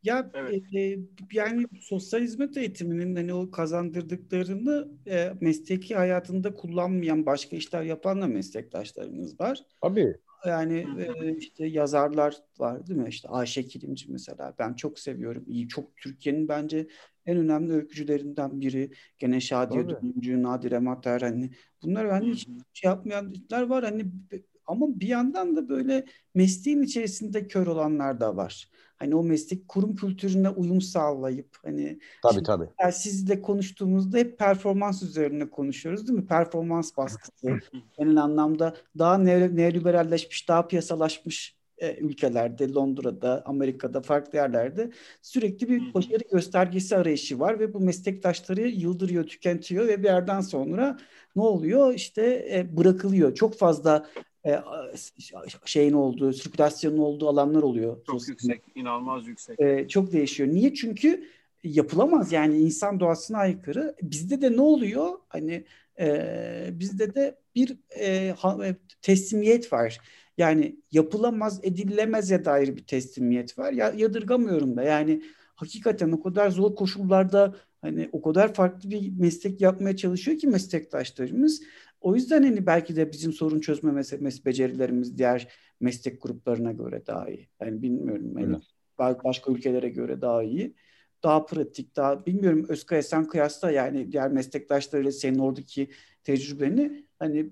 [0.03, 0.63] Ya evet.
[0.75, 0.99] E,
[1.31, 8.27] yani sosyal hizmet eğitiminin hani o kazandırdıklarını e, mesleki hayatında kullanmayan başka işler yapan da
[8.27, 9.59] meslektaşlarımız var.
[9.81, 10.17] Tabii.
[10.45, 13.09] Yani e, işte yazarlar var değil mi?
[13.09, 15.43] İşte Ayşe Kilimci mesela ben çok seviyorum.
[15.47, 16.87] İyi çok Türkiye'nin bence
[17.25, 18.91] en önemli öykücülerinden biri.
[19.17, 21.51] Gene Şadiye Dönümcü, Nadire Mater hani
[21.83, 24.05] bunlar hani hiç şey yapmayanlar var hani
[24.67, 28.69] ama bir yandan da böyle mesleğin içerisinde kör olanlar da var.
[28.95, 32.91] Hani o meslek kurum kültürüne uyum sağlayıp hani tabii tabii.
[32.91, 36.25] Sizle konuştuğumuzda hep performans üzerine konuşuyoruz değil mi?
[36.25, 37.59] Performans baskısı
[37.97, 46.23] genel anlamda daha neoliberalleşmiş, daha piyasalaşmış e, ülkelerde, Londra'da, Amerika'da, farklı yerlerde sürekli bir başarı
[46.31, 50.97] göstergesi arayışı var ve bu meslektaşları yıldırıyor, tüketiyor ve bir yerden sonra
[51.35, 51.93] ne oluyor?
[51.93, 53.35] İşte e, bırakılıyor.
[53.35, 54.05] Çok fazla
[54.45, 54.61] e,
[55.65, 57.97] şeyin olduğu, sirkülasyonun olduğu alanlar oluyor.
[58.05, 58.29] Çok Sosyal.
[58.29, 59.59] yüksek, inanılmaz yüksek.
[59.59, 60.49] E, çok değişiyor.
[60.49, 60.73] Niye?
[60.73, 61.27] Çünkü
[61.63, 63.95] yapılamaz yani insan doğasına aykırı.
[64.01, 65.09] Bizde de ne oluyor?
[65.29, 65.65] Hani
[65.99, 68.35] e, bizde de bir e,
[69.01, 69.99] teslimiyet var
[70.37, 73.73] Yani yapılamaz, edilemeze dair bir teslimiyet var.
[73.73, 74.83] Ya yadırgamıyorum da.
[74.83, 75.21] Yani
[75.55, 81.61] hakikaten o kadar zor koşullarda hani o kadar farklı bir meslek yapmaya çalışıyor ki meslektaşlarımız.
[82.07, 85.47] O yüzden hani belki de bizim sorun çözme mes- becerilerimiz diğer
[85.79, 87.49] meslek gruplarına göre daha iyi.
[87.61, 88.39] Yani bilmiyorum.
[88.39, 88.57] Yani
[89.23, 90.75] başka ülkelere göre daha iyi.
[91.23, 95.89] Daha pratik, daha bilmiyorum Özkaya sen kıyasla yani diğer meslektaşlarıyla senin oradaki
[96.23, 97.49] tecrübeni hani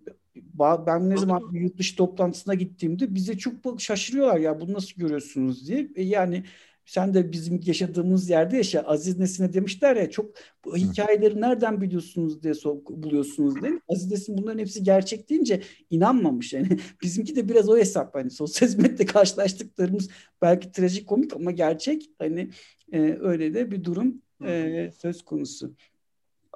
[0.88, 5.68] ben ne zaman bir yurt dışı toplantısına gittiğimde bize çok şaşırıyorlar ya bunu nasıl görüyorsunuz
[5.68, 5.90] diye.
[5.96, 6.44] E yani
[6.86, 8.82] sen de bizim yaşadığımız yerde yaşa.
[8.82, 10.32] Aziz Nesin'e demişler ya çok
[10.66, 12.54] bu hikayeleri nereden biliyorsunuz diye
[12.90, 13.80] buluyorsunuz diye.
[13.88, 16.54] Aziz Nesin bunların hepsi gerçek deyince inanmamış.
[16.54, 16.68] Yani
[17.02, 18.16] bizimki de biraz o hesap.
[18.16, 20.10] Hani sosyal hizmette karşılaştıklarımız
[20.42, 22.10] belki trajik komik ama gerçek.
[22.20, 22.50] Hani
[22.92, 25.76] e, öyle de bir durum e, söz konusu.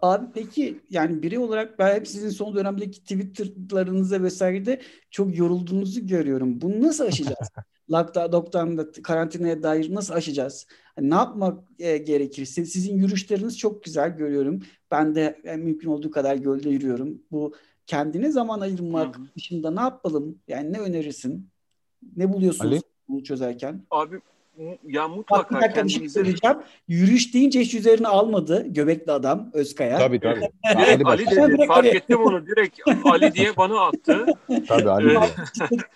[0.01, 6.61] Abi peki yani biri olarak ben hep sizin son dönemdeki Twitter'larınıza vesairede çok yorulduğunuzu görüyorum.
[6.61, 7.49] Bunu nasıl aşacağız?
[7.91, 10.67] lockdown'da karantinaya dair nasıl aşacağız?
[10.95, 12.45] Hani ne yapmak e, gerekir?
[12.45, 14.61] Sizin yürüyüşleriniz çok güzel görüyorum.
[14.91, 17.21] Ben de en mümkün olduğu kadar gölde yürüyorum.
[17.31, 17.53] Bu
[17.87, 19.25] kendine zaman ayırmak Hı-hı.
[19.35, 20.39] dışında ne yapalım?
[20.47, 21.49] Yani ne önerirsin?
[22.15, 22.81] Ne buluyorsunuz Ali?
[23.07, 23.85] bunu çözerken?
[23.91, 24.21] Abi
[24.83, 25.95] ya mutlaka Bak, bir dakika kendinize...
[25.95, 26.57] bir şey söyleyeceğim.
[26.87, 29.97] Yürüyüş deyince hiç üzerine almadı göbekli adam Özkaya.
[29.97, 30.49] Tabii tabii.
[30.75, 31.87] Ali, Ali dedi, fark Ali.
[31.87, 34.25] ettim onu direkt Ali diye bana attı.
[34.67, 35.19] Tabii Ali.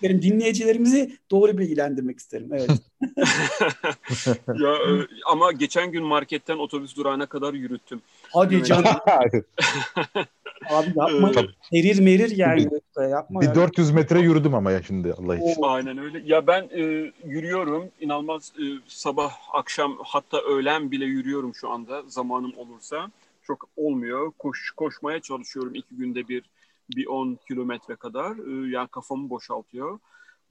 [0.02, 2.48] Ee, Dinleyicilerimizi doğru bilgilendirmek isterim.
[2.52, 2.70] Evet.
[4.48, 8.02] ya, e, ama geçen gün marketten otobüs durağına kadar yürüttüm.
[8.32, 8.84] Hadi canım.
[10.70, 11.30] Abi yapma.
[11.72, 12.70] Ee, erir merir yani.
[12.96, 13.54] Bir, yapma bir yani.
[13.54, 15.62] 400 metre yürüdüm ama ya şimdi Allah için.
[15.62, 16.22] Aynen öyle.
[16.24, 17.90] Ya ben e, yürüyorum.
[18.00, 23.10] İnanılmaz e, sabah, akşam hatta öğlen bile yürüyorum şu anda zamanım olursa.
[23.42, 24.32] Çok olmuyor.
[24.38, 26.42] Koş, koşmaya çalışıyorum iki günde bir
[26.96, 28.36] bir 10 kilometre kadar.
[28.36, 29.98] E, yani kafamı boşaltıyor.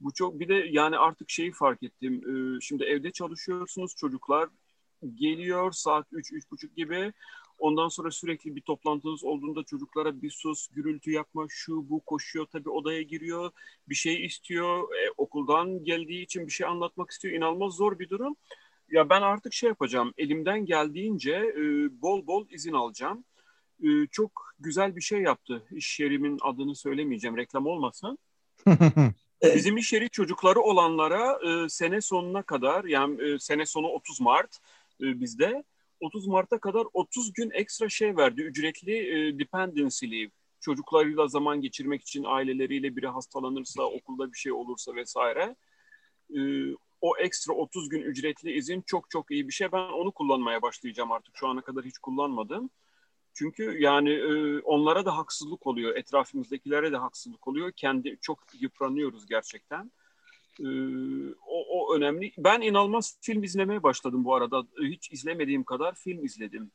[0.00, 2.14] Bu çok bir de yani artık şeyi fark ettim.
[2.14, 4.48] E, şimdi evde çalışıyorsunuz çocuklar
[5.14, 7.12] geliyor saat 3-3.30 gibi
[7.64, 12.70] Ondan sonra sürekli bir toplantınız olduğunda çocuklara bir sus, gürültü yapma, şu bu koşuyor tabii
[12.70, 13.50] odaya giriyor,
[13.88, 17.34] bir şey istiyor, e, okuldan geldiği için bir şey anlatmak istiyor.
[17.34, 18.36] İnanılmaz zor bir durum.
[18.90, 21.62] Ya ben artık şey yapacağım, elimden geldiğince e,
[22.02, 23.24] bol bol izin alacağım.
[23.82, 25.62] E, çok güzel bir şey yaptı.
[25.70, 28.18] İş yerimin adını söylemeyeceğim, reklam olmasın.
[29.54, 34.58] Bizim iş yeri çocukları olanlara e, sene sonuna kadar, yani e, sene sonu 30 Mart
[35.00, 35.64] e, bizde
[36.04, 38.42] 30 Mart'a kadar 30 gün ekstra şey verdi.
[38.42, 40.30] Ücretli e, dependency leave.
[40.60, 45.56] Çocuklarıyla zaman geçirmek için aileleriyle biri hastalanırsa, okulda bir şey olursa vesaire.
[46.36, 46.40] E,
[47.00, 49.72] o ekstra 30 gün ücretli izin çok çok iyi bir şey.
[49.72, 51.36] Ben onu kullanmaya başlayacağım artık.
[51.36, 52.70] Şu ana kadar hiç kullanmadım.
[53.34, 57.72] Çünkü yani e, onlara da haksızlık oluyor, etrafımızdakilere de haksızlık oluyor.
[57.72, 59.92] Kendi çok yıpranıyoruz gerçekten.
[60.60, 60.64] Ee,
[61.46, 62.32] o, o önemli.
[62.38, 64.62] Ben inanılmaz film izlemeye başladım bu arada.
[64.82, 66.70] Hiç izlemediğim kadar film izledim.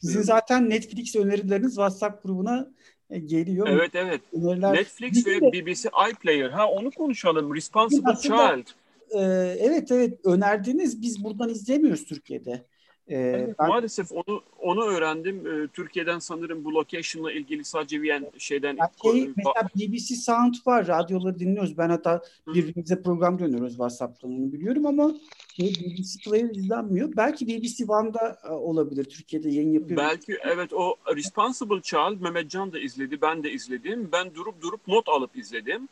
[0.00, 2.70] Sizin ee, zaten Netflix önerileriniz WhatsApp grubuna
[3.10, 3.66] e, geliyor.
[3.70, 4.20] Evet evet.
[4.32, 4.72] Öneriler...
[4.72, 6.50] Netflix ve BBC iPlayer.
[6.50, 7.54] Ha onu konuşalım.
[7.54, 8.66] Responsible Aslında, Child.
[9.10, 9.20] E,
[9.58, 11.02] evet evet önerdiniz.
[11.02, 12.66] Biz buradan izlemiyoruz Türkiye'de.
[13.08, 13.68] Ee, evet, ben...
[13.68, 15.46] Maalesef onu onu öğrendim.
[15.46, 18.78] Ee, Türkiye'den sanırım bu location'la ilgili sadece bir şeyden...
[19.02, 20.86] Şey, mesela BBC Sound var.
[20.86, 21.78] Radyoları dinliyoruz.
[21.78, 25.14] Ben hatta birbirimize program dönüyoruz WhatsApp'tan onu biliyorum ama
[25.56, 27.16] şey, BBC Player izlenmiyor.
[27.16, 29.04] Belki BBC One'da e, olabilir.
[29.04, 29.96] Türkiye'de yayın yapıyor.
[29.96, 33.20] Belki evet o Responsible Child Mehmet Can da izledi.
[33.20, 34.08] Ben de izledim.
[34.12, 35.88] Ben durup durup not alıp izledim.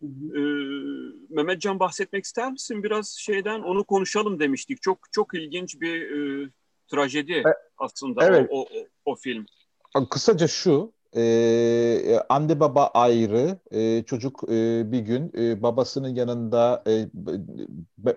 [0.00, 0.38] Hı hı.
[0.38, 4.82] Ee, Mehmetcan bahsetmek ister misin biraz şeyden onu konuşalım demiştik.
[4.82, 6.50] Çok çok ilginç bir e,
[6.88, 7.44] trajedi e,
[7.78, 8.48] aslında evet.
[8.50, 9.46] o, o, o, o film.
[10.10, 17.08] Kısaca şu e, anne baba ayrı e, çocuk e, bir gün e, babasının yanında e,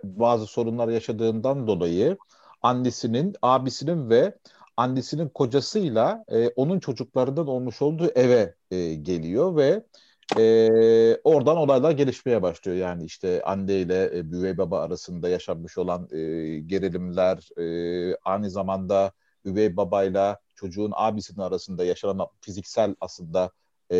[0.03, 2.17] bazı sorunlar yaşadığından dolayı
[2.61, 4.37] annesinin abisinin ve
[4.77, 9.83] annesinin kocasıyla e, onun çocuklarından olmuş olduğu eve e, geliyor ve
[10.37, 12.77] e, oradan olaylar gelişmeye başlıyor.
[12.77, 16.17] Yani işte anne ile e, üvey baba arasında yaşanmış olan e,
[16.59, 19.11] gerilimler, e, aynı zamanda
[19.45, 23.51] üvey babayla çocuğun abisinin arasında yaşanan fiziksel aslında
[23.91, 23.97] e,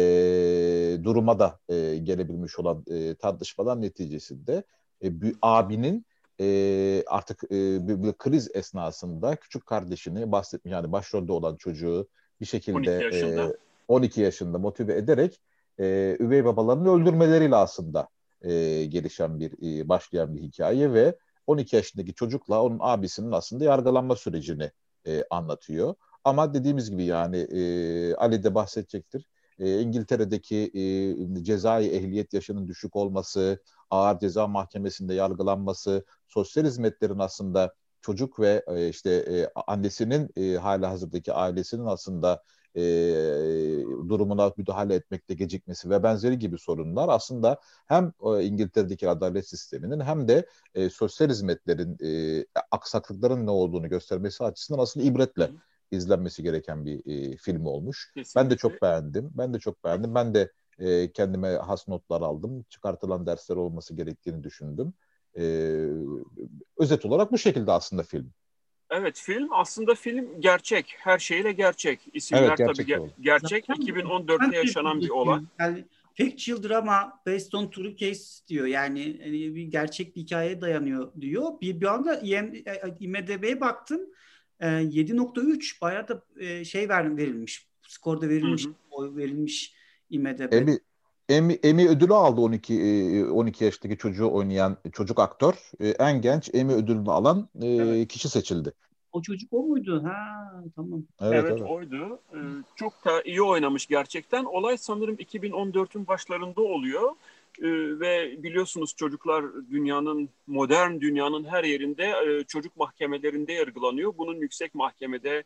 [1.04, 4.64] duruma da e, gelebilmiş olan e, tartışmalar neticesinde
[5.04, 6.06] e, bir abinin
[6.42, 12.08] e, artık e, bir, bir kriz esnasında küçük kardeşini bahsetmiş yani başrolde olan çocuğu
[12.42, 13.54] bir şekilde 12 yaşında, e,
[13.88, 15.40] 12 yaşında motive ederek
[15.80, 18.08] e, üvey babalarını öldürmeleriyle aslında
[18.42, 24.16] e, gelişen bir e, başlayan bir hikaye ve 12 yaşındaki çocukla onun abisinin aslında yargılanma
[24.16, 24.72] sürecini
[25.08, 25.96] e, anlatıyor.
[26.24, 29.28] Ama dediğimiz gibi yani e, Ali de bahsedecektir.
[29.60, 30.72] e, İngiltere'deki
[31.38, 38.64] e, cezai ehliyet yaşının düşük olması, ağır ceza mahkemesinde yargılanması, sosyal hizmetlerin aslında çocuk ve
[38.68, 42.44] e, işte e, annesinin e, hala hazırdaki ailesinin aslında
[42.76, 42.82] e,
[44.10, 50.28] durumuna müdahale etmekte gecikmesi ve benzeri gibi sorunlar aslında hem e, İngiltere'deki adalet sisteminin hem
[50.28, 55.50] de e, sosyal hizmetlerin e, aksaklıkların ne olduğunu göstermesi açısından aslında ibretle
[55.92, 58.12] izlenmesi gereken bir e, film olmuş.
[58.16, 58.42] Kesinlikle.
[58.42, 59.32] Ben de çok beğendim.
[59.34, 60.16] Ben de çok beğendim.
[60.16, 62.66] Ben de e, kendime has notlar aldım.
[62.70, 64.94] Çıkartılan dersler olması gerektiğini düşündüm.
[65.38, 65.44] E,
[66.78, 68.32] özet olarak bu şekilde aslında film.
[68.90, 70.96] Evet film aslında film gerçek.
[70.98, 72.00] Her şeyle gerçek.
[72.14, 73.66] İsimler evet, gerçek tabii ger- gerçek.
[73.66, 75.42] Zaten 2014'te yaşanan bir olay.
[75.60, 75.86] Yani
[76.18, 78.66] factual drama based on true case diyor.
[78.66, 81.62] Yani hani bir gerçek bir hikayeye dayanıyor diyor.
[81.62, 82.22] Bir, bir anda
[83.00, 84.02] IMDB'ye baktım.
[84.62, 87.68] 7.3 bayağı da e, şey verilmiş.
[87.88, 88.66] Skorda verilmiş.
[88.66, 88.74] Hı hı.
[88.92, 89.74] Oy verilmiş
[90.10, 90.54] IMDB.
[90.54, 90.80] Emmy,
[91.30, 95.54] Emmy, Emmy ödülü aldı 12 12 e, yaşındaki çocuğu oynayan çocuk aktör.
[95.80, 98.08] E, en genç Emmy ödülünü alan evet.
[98.08, 98.74] kişi seçildi.
[99.12, 100.04] O çocuk o muydu?
[100.04, 101.04] Ha tamam.
[101.22, 101.70] Evet, evet, evet.
[101.70, 102.20] oydu.
[102.76, 104.46] Çok da iyi oynamış gerçekten.
[104.46, 107.12] Olay sanırım 2014'ün başlarında oluyor.
[108.00, 114.14] Ve biliyorsunuz çocuklar dünyanın modern dünyanın her yerinde e, çocuk mahkemelerinde yargılanıyor.
[114.18, 115.44] Bunun yüksek mahkemede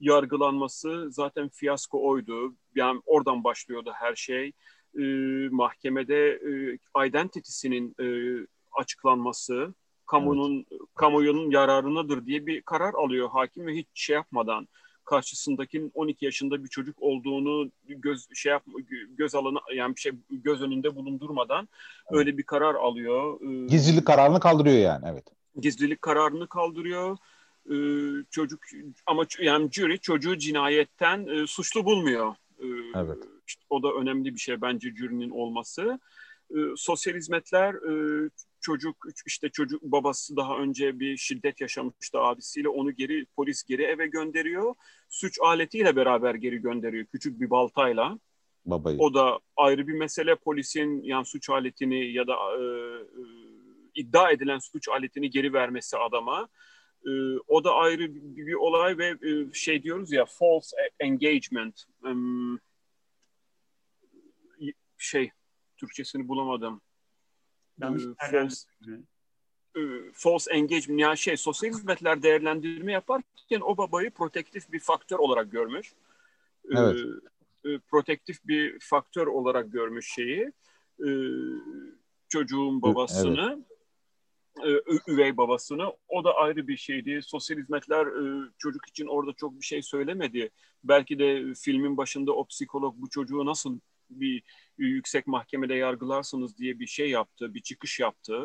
[0.00, 2.54] yargılanması zaten fiyasko oydu.
[2.74, 4.52] Yani oradan başlıyordu her şey.
[4.98, 8.06] Ee, mahkemede e, identity'sinin e,
[8.72, 9.74] açıklanması,
[10.06, 10.80] kamunun evet.
[10.94, 14.68] kamuoyunun yararınadır diye bir karar alıyor hakim ve hiç şey yapmadan
[15.04, 18.62] karşısındakinin 12 yaşında bir çocuk olduğunu göz şey yap
[19.18, 21.68] göz alanı yani bir şey göz önünde bulundurmadan
[22.10, 22.18] evet.
[22.18, 23.40] öyle bir karar alıyor.
[23.40, 25.24] Ee, Gizlilik kararını kaldırıyor yani evet.
[25.60, 27.16] Gizlilik kararını kaldırıyor.
[27.70, 27.74] Ee,
[28.30, 28.60] çocuk
[29.06, 32.34] ama yani jury çocuğu cinayetten e, suçlu bulmuyor.
[32.94, 33.18] Evet.
[33.70, 35.98] O da önemli bir şey bence jürinin olması.
[36.76, 38.30] Sosyal hizmetler e,
[38.60, 44.06] çocuk işte çocuk babası daha önce bir şiddet yaşamıştı abisiyle onu geri polis geri eve
[44.06, 44.74] gönderiyor.
[45.08, 48.18] Suç aletiyle beraber geri gönderiyor küçük bir baltayla.
[48.66, 48.98] Babayı.
[48.98, 53.22] O da ayrı bir mesele polisin yani suç aletini ya da e, e,
[53.94, 56.48] iddia edilen suç aletini geri vermesi adama.
[57.06, 57.10] E,
[57.48, 61.84] o da ayrı bir, bir olay ve e, şey diyoruz ya false engagement.
[62.04, 62.10] E,
[64.98, 65.30] şey
[65.76, 66.80] Türkçesini bulamadım
[67.80, 68.66] Yanlış ee, false,
[69.76, 69.80] e,
[70.12, 75.92] false engagement yani şey sosyal hizmetler değerlendirme yaparken o babayı protektif bir faktör olarak görmüş.
[76.64, 77.00] Ee, evet.
[77.64, 80.52] E, protektif bir faktör olarak görmüş şeyi.
[81.00, 81.08] E,
[82.28, 83.64] çocuğun babasını.
[84.64, 85.08] Evet.
[85.08, 85.92] üvey babasını.
[86.08, 87.20] O da ayrı bir şeydi.
[87.22, 88.08] Sosyal hizmetler
[88.58, 90.50] çocuk için orada çok bir şey söylemedi.
[90.84, 93.78] Belki de filmin başında o psikolog bu çocuğu nasıl
[94.10, 94.42] bir
[94.78, 98.44] yüksek mahkemede yargılarsınız diye bir şey yaptı, bir çıkış yaptı.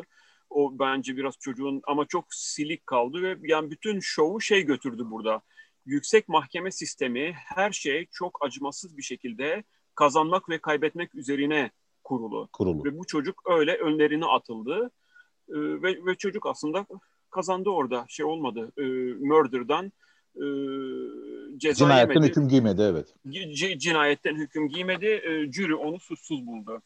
[0.50, 5.42] O bence biraz çocuğun ama çok silik kaldı ve yani bütün şovu şey götürdü burada.
[5.86, 11.70] Yüksek mahkeme sistemi her şey çok acımasız bir şekilde kazanmak ve kaybetmek üzerine
[12.04, 12.48] kurulu.
[12.52, 12.84] kurulu.
[12.84, 14.90] Ve bu çocuk öyle önlerine atıldı.
[15.48, 16.86] Ee, ve, ve çocuk aslında
[17.30, 18.04] kazandı orada.
[18.08, 18.72] Şey olmadı.
[18.78, 18.82] E,
[19.26, 19.92] murder'dan
[20.36, 20.44] e,
[21.56, 22.30] ceza Cinayetten yemedi.
[22.30, 23.14] hüküm giymedi evet.
[23.54, 25.06] C- cinayetten hüküm giymedi.
[25.06, 26.82] E, jüri onu suçsuz buldu.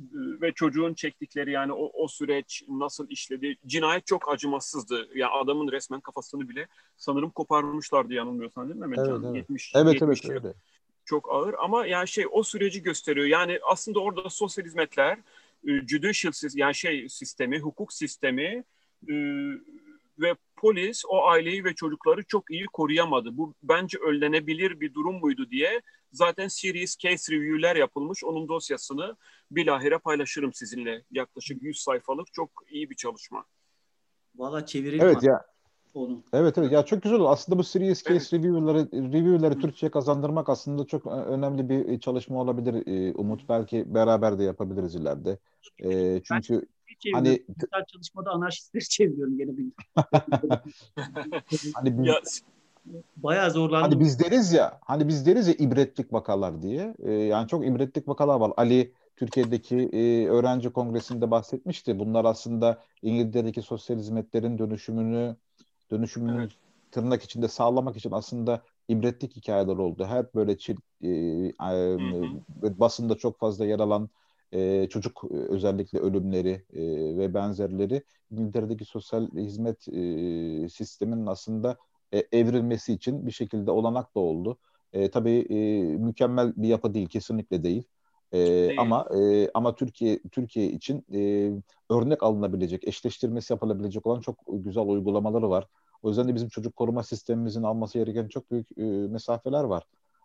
[0.00, 3.56] E, ve çocuğun çektikleri yani o, o süreç nasıl işledi.
[3.66, 4.94] Cinayet çok acımasızdı.
[4.94, 9.36] Ya yani adamın resmen kafasını bile sanırım koparmışlardı yanılmıyorsan değil mi Mehmet evet, Evet.
[9.36, 10.54] 70, evet 70 evet öyle.
[11.04, 13.26] Çok ağır ama yani şey o süreci gösteriyor.
[13.26, 15.18] Yani aslında orada sosyal hizmetler,
[15.68, 18.64] e, judicial yani şey sistemi, hukuk sistemi
[19.08, 19.14] e,
[20.18, 23.36] ve polis o aileyi ve çocukları çok iyi koruyamadı.
[23.36, 28.24] Bu bence önlenebilir bir durum muydu diye zaten serious case review'ler yapılmış.
[28.24, 29.16] Onun dosyasını
[29.50, 31.04] bilahare paylaşırım sizinle.
[31.10, 33.44] Yaklaşık 100 sayfalık çok iyi bir çalışma.
[34.36, 35.06] Valla çevirelim.
[35.06, 35.44] Evet ya.
[35.94, 36.22] Onu.
[36.32, 37.28] Evet evet ya çok güzel oldu.
[37.28, 38.32] Aslında bu serious case evet.
[38.32, 43.48] review'ları review'ları Türkçe'ye kazandırmak aslında çok önemli bir çalışma olabilir e, Umut.
[43.48, 45.38] Belki beraber de yapabiliriz ileride.
[45.78, 46.66] E, çünkü
[47.12, 49.72] Hani Dijital çalışmada anarşistleri çeviriyorum gene bir.
[51.74, 52.20] hani biz, ya,
[53.16, 53.90] bayağı zorlandım.
[53.90, 56.94] Hani biz deriz ya, hani biz deriz ya ibretlik vakalar diye.
[56.98, 58.52] Ee, yani çok ibretlik vakalar var.
[58.56, 61.98] Ali Türkiye'deki e, öğrenci kongresinde bahsetmişti.
[61.98, 65.36] Bunlar aslında İngiltere'deki sosyal hizmetlerin dönüşümünü
[65.90, 66.52] dönüşümünü evet.
[66.90, 70.04] tırnak içinde sağlamak için aslında ibretlik hikayeler oldu.
[70.04, 74.08] Her böyle çil, e, e, basında çok fazla yer alan
[74.52, 76.82] e, çocuk özellikle ölümleri e,
[77.18, 81.76] ve benzerleri İngiltere'deki sosyal hizmet e, sisteminin aslında
[82.12, 84.58] e, evrilmesi için bir şekilde olanak da oldu.
[84.92, 87.84] E, tabii e, mükemmel bir yapı değil, kesinlikle değil.
[88.32, 91.50] E, ama e, ama Türkiye Türkiye için e,
[91.90, 95.66] örnek alınabilecek, eşleştirmesi yapılabilecek olan çok güzel uygulamaları var.
[96.02, 99.84] O yüzden de bizim çocuk koruma sistemimizin alması gereken çok büyük e, mesafeler var.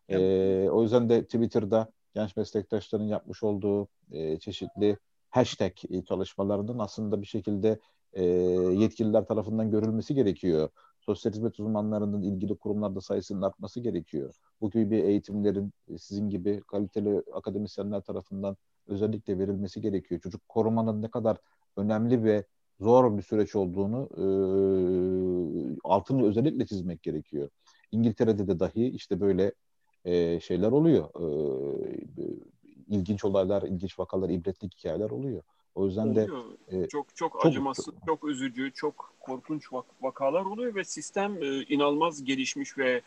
[0.10, 4.98] E, o yüzden de Twitter'da genç meslektaşların yapmış olduğu e, çeşitli
[5.30, 5.72] hashtag
[6.08, 7.80] çalışmalarının aslında bir şekilde
[8.14, 8.24] e,
[8.74, 10.70] yetkililer tarafından görülmesi gerekiyor.
[11.00, 14.34] Sosyal hizmet uzmanlarının ilgili kurumlarda sayısının artması gerekiyor.
[14.62, 20.22] Bu gibi eğitimlerin sizin gibi kaliteli akademisyenler tarafından özellikle verilmesi gerekiyor.
[20.22, 21.38] Çocuk korumanın ne kadar
[21.78, 22.46] önemli ve
[22.80, 24.26] zor bir süreç olduğunu e,
[25.84, 27.50] altını özellikle çizmek gerekiyor.
[27.92, 29.54] İngiltere'de de dahi işte böyle
[30.06, 31.10] e, şeyler oluyor.
[31.16, 31.28] E,
[32.88, 35.44] ilginç olaylar, ilginç vakalar, ibretli hikayeler oluyor.
[35.76, 36.46] O yüzden oluyor.
[36.70, 41.44] de e, çok, çok acımasız, çok, çok üzücü, çok korkunç vak- vakalar oluyor ve sistem
[41.44, 43.02] e, inanılmaz gelişmiş ve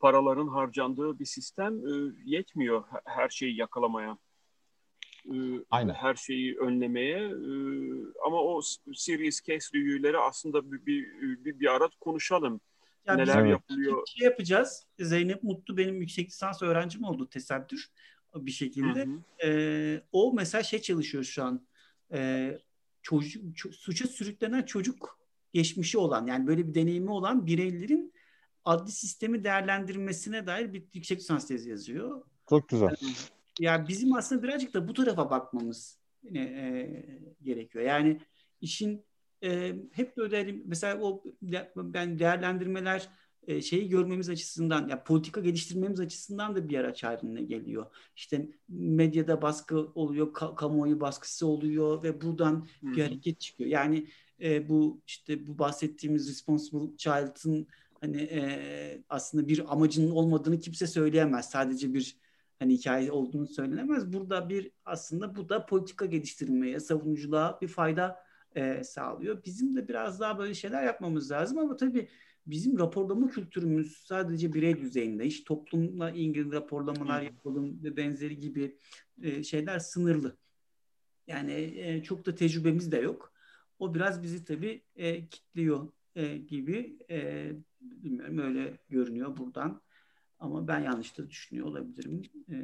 [0.00, 4.18] paraların harcandığı bir sistem e, yetmiyor her şeyi yakalamaya.
[5.26, 5.34] E,
[5.70, 5.94] Aynen.
[5.94, 7.54] Her şeyi önlemeye e,
[8.26, 8.60] ama o
[8.94, 12.60] serious case review'leri aslında bir, bir, bir, bir ara konuşalım.
[13.06, 14.06] Yani Neler yapılıyor?
[14.06, 14.86] Şey yapacağız.
[14.98, 17.84] Zeynep Mutlu benim yüksek lisans öğrencim oldu tesadüf
[18.34, 19.04] bir şekilde.
[19.04, 19.48] Hı hı.
[19.48, 21.66] E, o mesela şey çalışıyor şu an.
[22.12, 22.50] E,
[23.02, 25.18] çocuk suça sürüklenen çocuk
[25.52, 28.14] geçmişi olan yani böyle bir deneyimi olan bireylerin
[28.64, 32.22] adli sistemi değerlendirmesine dair bir yüksek lisans tezi yazıyor.
[32.48, 32.96] Çok güzel.
[33.02, 33.14] Yani,
[33.60, 35.98] yani bizim aslında birazcık da bu tarafa bakmamız
[36.34, 37.04] e, e,
[37.42, 37.84] gerekiyor.
[37.84, 38.20] Yani
[38.60, 39.04] işin
[39.44, 41.24] e, hep böyle mesela o
[41.76, 43.08] ben değerlendirmeler
[43.46, 47.86] e, şeyi görmemiz açısından ya politika geliştirmemiz açısından da bir araç haline geliyor.
[48.16, 52.92] İşte medyada baskı oluyor, ka- kamuoyu baskısı oluyor ve buradan Hı-hı.
[52.92, 53.70] bir hareket çıkıyor.
[53.70, 54.06] Yani
[54.42, 57.66] e, bu işte bu bahsettiğimiz responsible child'ın
[58.00, 61.50] hani e, aslında bir amacının olmadığını kimse söyleyemez.
[61.50, 62.16] Sadece bir
[62.58, 64.12] hani hikaye olduğunu söylenemez.
[64.12, 68.23] Burada bir aslında bu da politika geliştirmeye, savunuculuğa bir fayda
[68.54, 69.44] e, sağlıyor.
[69.44, 72.08] Bizim de biraz daha böyle şeyler yapmamız lazım ama tabii
[72.46, 75.24] bizim raporlama kültürümüz sadece birey düzeyinde.
[75.24, 78.78] Hiç toplumla ilgili raporlamalar yapalım ve benzeri gibi
[79.22, 80.36] e, şeyler sınırlı.
[81.26, 83.32] Yani e, çok da tecrübemiz de yok.
[83.78, 86.98] O biraz bizi tabii e, kitliyor e, gibi.
[87.10, 89.82] E, bilmiyorum öyle görünüyor buradan.
[90.40, 92.22] Ama ben yanlış da düşünüyor olabilirim.
[92.50, 92.56] E,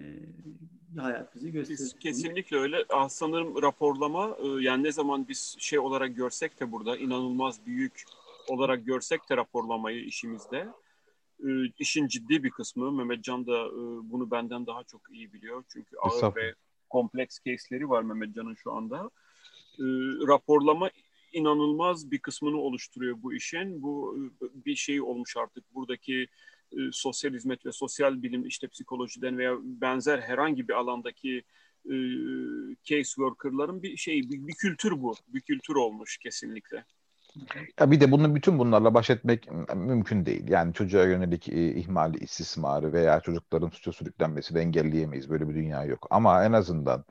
[1.01, 1.91] hayat bizi gösteriyor.
[2.01, 2.85] Kesinlikle öyle.
[2.89, 8.05] Ah, sanırım raporlama e, yani ne zaman biz şey olarak görsek de burada inanılmaz büyük
[8.49, 10.69] olarak görsek de raporlamayı işimizde
[11.45, 15.65] e, işin ciddi bir kısmı Mehmetcan da e, bunu benden daha çok iyi biliyor.
[15.69, 16.55] Çünkü ağır ve
[16.89, 19.11] kompleks case'leri var Mehmetcan'ın şu anda.
[19.79, 19.85] E,
[20.29, 20.91] raporlama
[21.33, 23.83] inanılmaz bir kısmını oluşturuyor bu işin.
[23.83, 26.29] Bu bir şey olmuş artık buradaki
[26.93, 31.43] sosyal hizmet ve sosyal bilim işte psikolojiden veya benzer herhangi bir alandaki
[31.85, 31.95] e,
[32.85, 35.15] case worker'ların bir şey bir, bir kültür bu.
[35.29, 36.85] Bir kültür olmuş kesinlikle.
[37.81, 40.49] Ya bir de bunu bütün bunlarla baş etmek mümkün değil.
[40.49, 45.31] Yani çocuğa yönelik e, ihmali, istismarı veya çocukların suça sürüklenmesini engelleyemeyiz.
[45.31, 46.07] Böyle bir dünya yok.
[46.11, 47.05] Ama en azından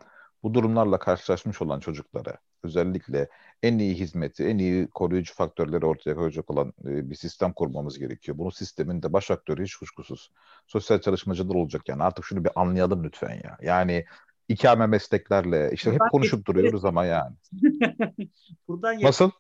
[0.44, 3.30] bu durumlarla karşılaşmış olan çocuklara özellikle
[3.64, 8.38] en iyi hizmeti, en iyi koruyucu faktörleri ortaya koyacak olan e, bir sistem kurmamız gerekiyor.
[8.38, 10.32] Bunu sistemin de baş aktörü hiç kuşkusuz
[10.68, 11.90] sosyal çalışmacılar olacak.
[11.90, 13.58] Yani artık şunu bir anlayalım lütfen ya.
[13.62, 14.06] Yani
[14.48, 17.36] ikame mesleklerle işte hep konuşup duruyoruz ama yani.
[18.68, 19.32] Buradan Nasıl?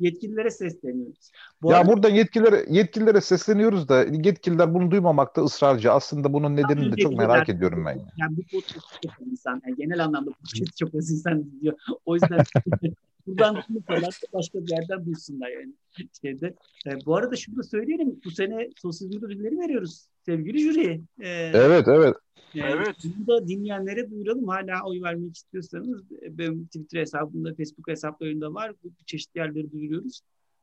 [0.00, 1.30] Yetkililere sesleniyoruz.
[1.62, 1.88] Bu ya arada...
[1.88, 5.92] burada yetkililere yetkililere sesleniyoruz da yetkililer bunu duymamakta ısrarcı.
[5.92, 8.00] Aslında bunun nedenini de çok merak ediyorum ben.
[8.16, 9.62] Yani bu podcast çok insan.
[9.66, 11.74] Yani genel anlamda podcast çok az insan diyor.
[12.06, 12.40] O yüzden
[13.26, 15.72] buradan konuşmalar başka bir yerden bulsunlar yani.
[16.22, 16.54] Şeyde.
[16.86, 18.20] E, bu arada şunu da söyleyelim.
[18.24, 21.00] Bu sene sosyal medya ödülleri veriyoruz sevgili jüri.
[21.20, 22.14] E, evet evet.
[22.54, 22.96] Yani evet.
[23.04, 24.48] Bunu da dinleyenlere duyuralım.
[24.48, 28.72] Hala oy vermek istiyorsanız benim Twitter hesabımda, Facebook hesaplarında var.
[28.84, 30.20] Bu çeşitli yerleri duyuruyoruz.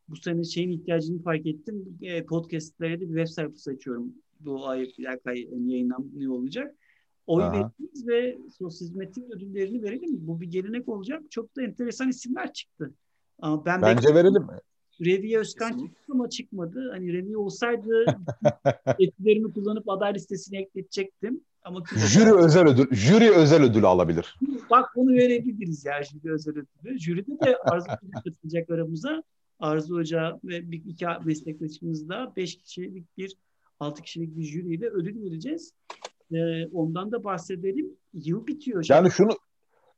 [0.10, 1.98] Bu sene şeyin ihtiyacını fark ettim.
[2.02, 4.14] E, podcastlere de bir web sayfası açıyorum.
[4.40, 6.76] Bu ay bir dakika yayınlanıyor olacak.
[7.28, 10.10] Oy veririz ve sosyal hizmetin ödüllerini verelim.
[10.12, 11.22] Bu bir gelenek olacak.
[11.30, 12.94] Çok da enteresan isimler çıktı.
[13.40, 14.48] Ama ben Bence verelim.
[15.02, 16.90] Reviye Özkan çıktı ama çıkmadı.
[16.92, 18.06] Hani Reviye olsaydı
[19.00, 21.42] etkilerimi kullanıp aday listesine ekletecektim.
[21.64, 24.36] Ama jüri özel ödül, jüri özel ödül alabilir.
[24.70, 27.00] Bak bunu verebiliriz ya jüri özel ödülü.
[27.00, 29.24] Jüride de Arzu Hoca katılacak aramıza.
[29.60, 33.36] Arzu Hoca ve bir, iki meslektaşımızda beş kişilik bir
[33.80, 35.74] altı kişilik bir jüriyle ödül vereceğiz.
[36.34, 37.98] Ee, ondan da bahsedelim.
[38.14, 38.86] Yıl bitiyor.
[38.90, 39.30] Yani şunu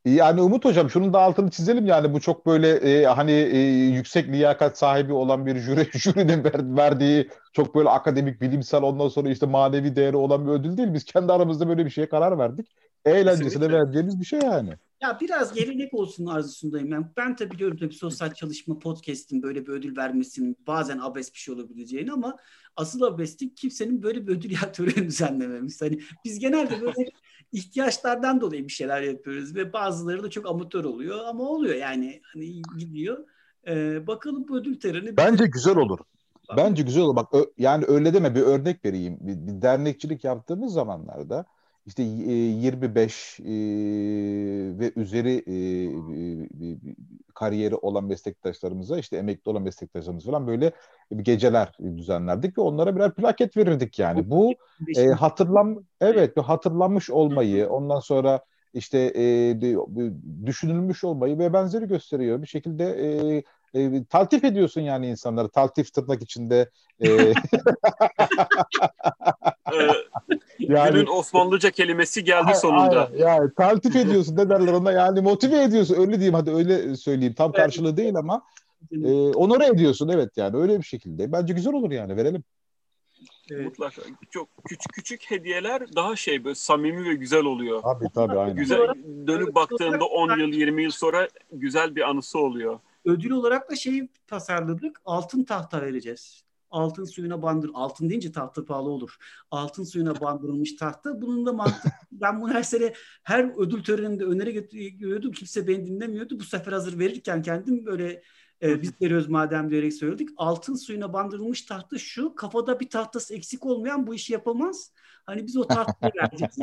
[0.05, 2.69] Yani Umut Hocam şunun da altını çizelim yani bu çok böyle
[3.01, 8.41] e, hani e, yüksek liyakat sahibi olan bir jüri, jürinin ver, verdiği çok böyle akademik,
[8.41, 10.93] bilimsel ondan sonra işte manevi değeri olan bir ödül değil.
[10.93, 12.75] Biz kendi aramızda böyle bir şeye karar verdik.
[13.05, 14.77] Eğlencesine verdiğimiz bir şey yani.
[15.05, 16.91] Ya biraz gelenek olsun arzusundayım.
[16.91, 21.39] Ben, ben tabii biliyorum tabii sosyal çalışma podcast'in böyle bir ödül vermesinin bazen abes bir
[21.39, 22.37] şey olabileceğini ama
[22.75, 25.81] asıl abeslik kimsenin böyle bir ödül ya töreni düzenlememiz.
[25.81, 27.09] Hani biz genelde böyle
[27.51, 32.61] ihtiyaçlardan dolayı bir şeyler yapıyoruz ve bazıları da çok amatör oluyor ama oluyor yani hani
[32.77, 33.27] gidiyor.
[33.67, 35.17] Ee, bakalım bu ödül töreni.
[35.17, 35.99] Bence güzel olur.
[36.57, 37.15] Bence güzel olur.
[37.15, 39.17] Bak yani öyle deme bir örnek vereyim.
[39.21, 41.45] Bir, bir dernekçilik yaptığımız zamanlarda
[41.85, 43.53] işte 25 e, e,
[44.79, 45.55] ve üzeri e,
[47.33, 50.71] kariyeri olan meslektaşlarımıza işte emekli olan meslektaşlarımız falan böyle
[51.15, 54.29] geceler düzenlerdik ve onlara birer plaket verirdik yani.
[54.29, 54.53] Bu
[54.97, 58.39] e, hatırlam evet hatırlanmış olmayı ondan sonra
[58.73, 59.57] işte e,
[60.45, 62.41] düşünülmüş olmayı ve benzeri gösteriyor.
[62.41, 63.43] Bir şekilde e,
[63.75, 65.49] e, taltif ediyorsun yani insanları.
[65.49, 66.69] Taltif tırnak içinde.
[66.99, 67.07] E,
[70.59, 73.05] yani, Günün Osmanlıca kelimesi geldi sonunda.
[73.05, 77.33] Aynen, yani taltif ediyorsun ne derler ona yani motive ediyorsun öyle diyeyim hadi öyle söyleyeyim
[77.33, 78.41] tam karşılığı değil ama
[78.91, 81.31] e, onore ediyorsun evet yani öyle bir şekilde.
[81.31, 82.43] Bence güzel olur yani verelim.
[83.51, 83.65] Evet.
[83.65, 84.01] Mutlaka.
[84.29, 87.81] Çok küçük küçük hediyeler daha şey böyle samimi ve güzel oluyor.
[87.81, 88.55] Tabii tabii aynen.
[88.55, 88.87] Güzel
[89.27, 92.79] dönüp baktığında 10 yıl 20 yıl sonra güzel bir anısı oluyor.
[93.05, 95.01] Ödül olarak da şeyi tasarladık.
[95.05, 96.45] Altın tahta vereceğiz
[96.75, 99.15] altın suyuna bandır altın deyince tahta pahalı olur.
[99.51, 101.21] Altın suyuna bandırılmış tahta.
[101.21, 102.93] Bunun da mantığı ben bunu her sene
[103.23, 105.31] her ödül töreninde öneri götürüyordum.
[105.31, 106.39] Kimse beni dinlemiyordu.
[106.39, 108.23] Bu sefer hazır verirken kendim böyle
[108.61, 110.29] e, biz veriyoruz madem diyerek söyledik.
[110.37, 112.35] Altın suyuna bandırılmış tahta şu.
[112.35, 114.91] Kafada bir tahtası eksik olmayan bu işi yapamaz.
[115.25, 116.57] Hani biz o tahtayı vereceğiz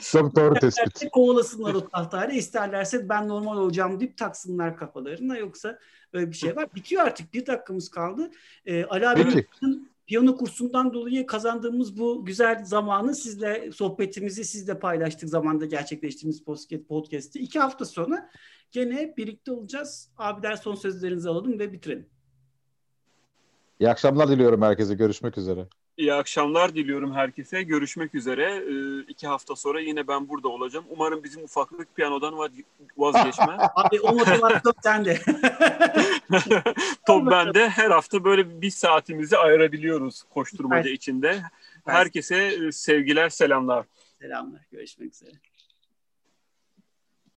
[0.12, 1.10] Çok doğru tespit.
[1.12, 2.34] Kovalasınlar o tahtayla.
[2.34, 5.36] İsterlerse ben normal olacağım deyip taksınlar kafalarına.
[5.36, 5.78] Yoksa
[6.12, 6.74] öyle bir şey var.
[6.74, 7.34] Bitiyor artık.
[7.34, 8.30] Bir dakikamız kaldı.
[8.66, 9.46] Ee, Ali
[10.06, 16.44] piyano kursundan dolayı kazandığımız bu güzel zamanı sizle sohbetimizi sizle paylaştık zamanda gerçekleştirdiğimiz
[16.88, 17.38] podcast'i.
[17.38, 18.30] iki hafta sonra
[18.72, 20.08] gene birlikte olacağız.
[20.18, 22.06] Abiler son sözlerinizi alalım ve bitirelim.
[23.80, 24.94] İyi akşamlar diliyorum herkese.
[24.94, 25.66] Görüşmek üzere.
[25.96, 27.62] İyi akşamlar diliyorum herkese.
[27.62, 28.44] Görüşmek üzere.
[28.44, 30.84] Ee, iki hafta sonra yine ben burada olacağım.
[30.90, 32.34] Umarım bizim ufaklık piyanodan
[32.96, 33.56] vazgeçme.
[33.74, 35.20] Abi o motivasyon sende.
[37.06, 37.68] Top bende.
[37.68, 41.42] Her hafta böyle bir saatimizi ayırabiliyoruz koşturmaca içinde.
[41.86, 43.86] Herkese e, sevgiler, selamlar.
[44.20, 44.60] Selamlar.
[44.72, 45.32] Görüşmek üzere.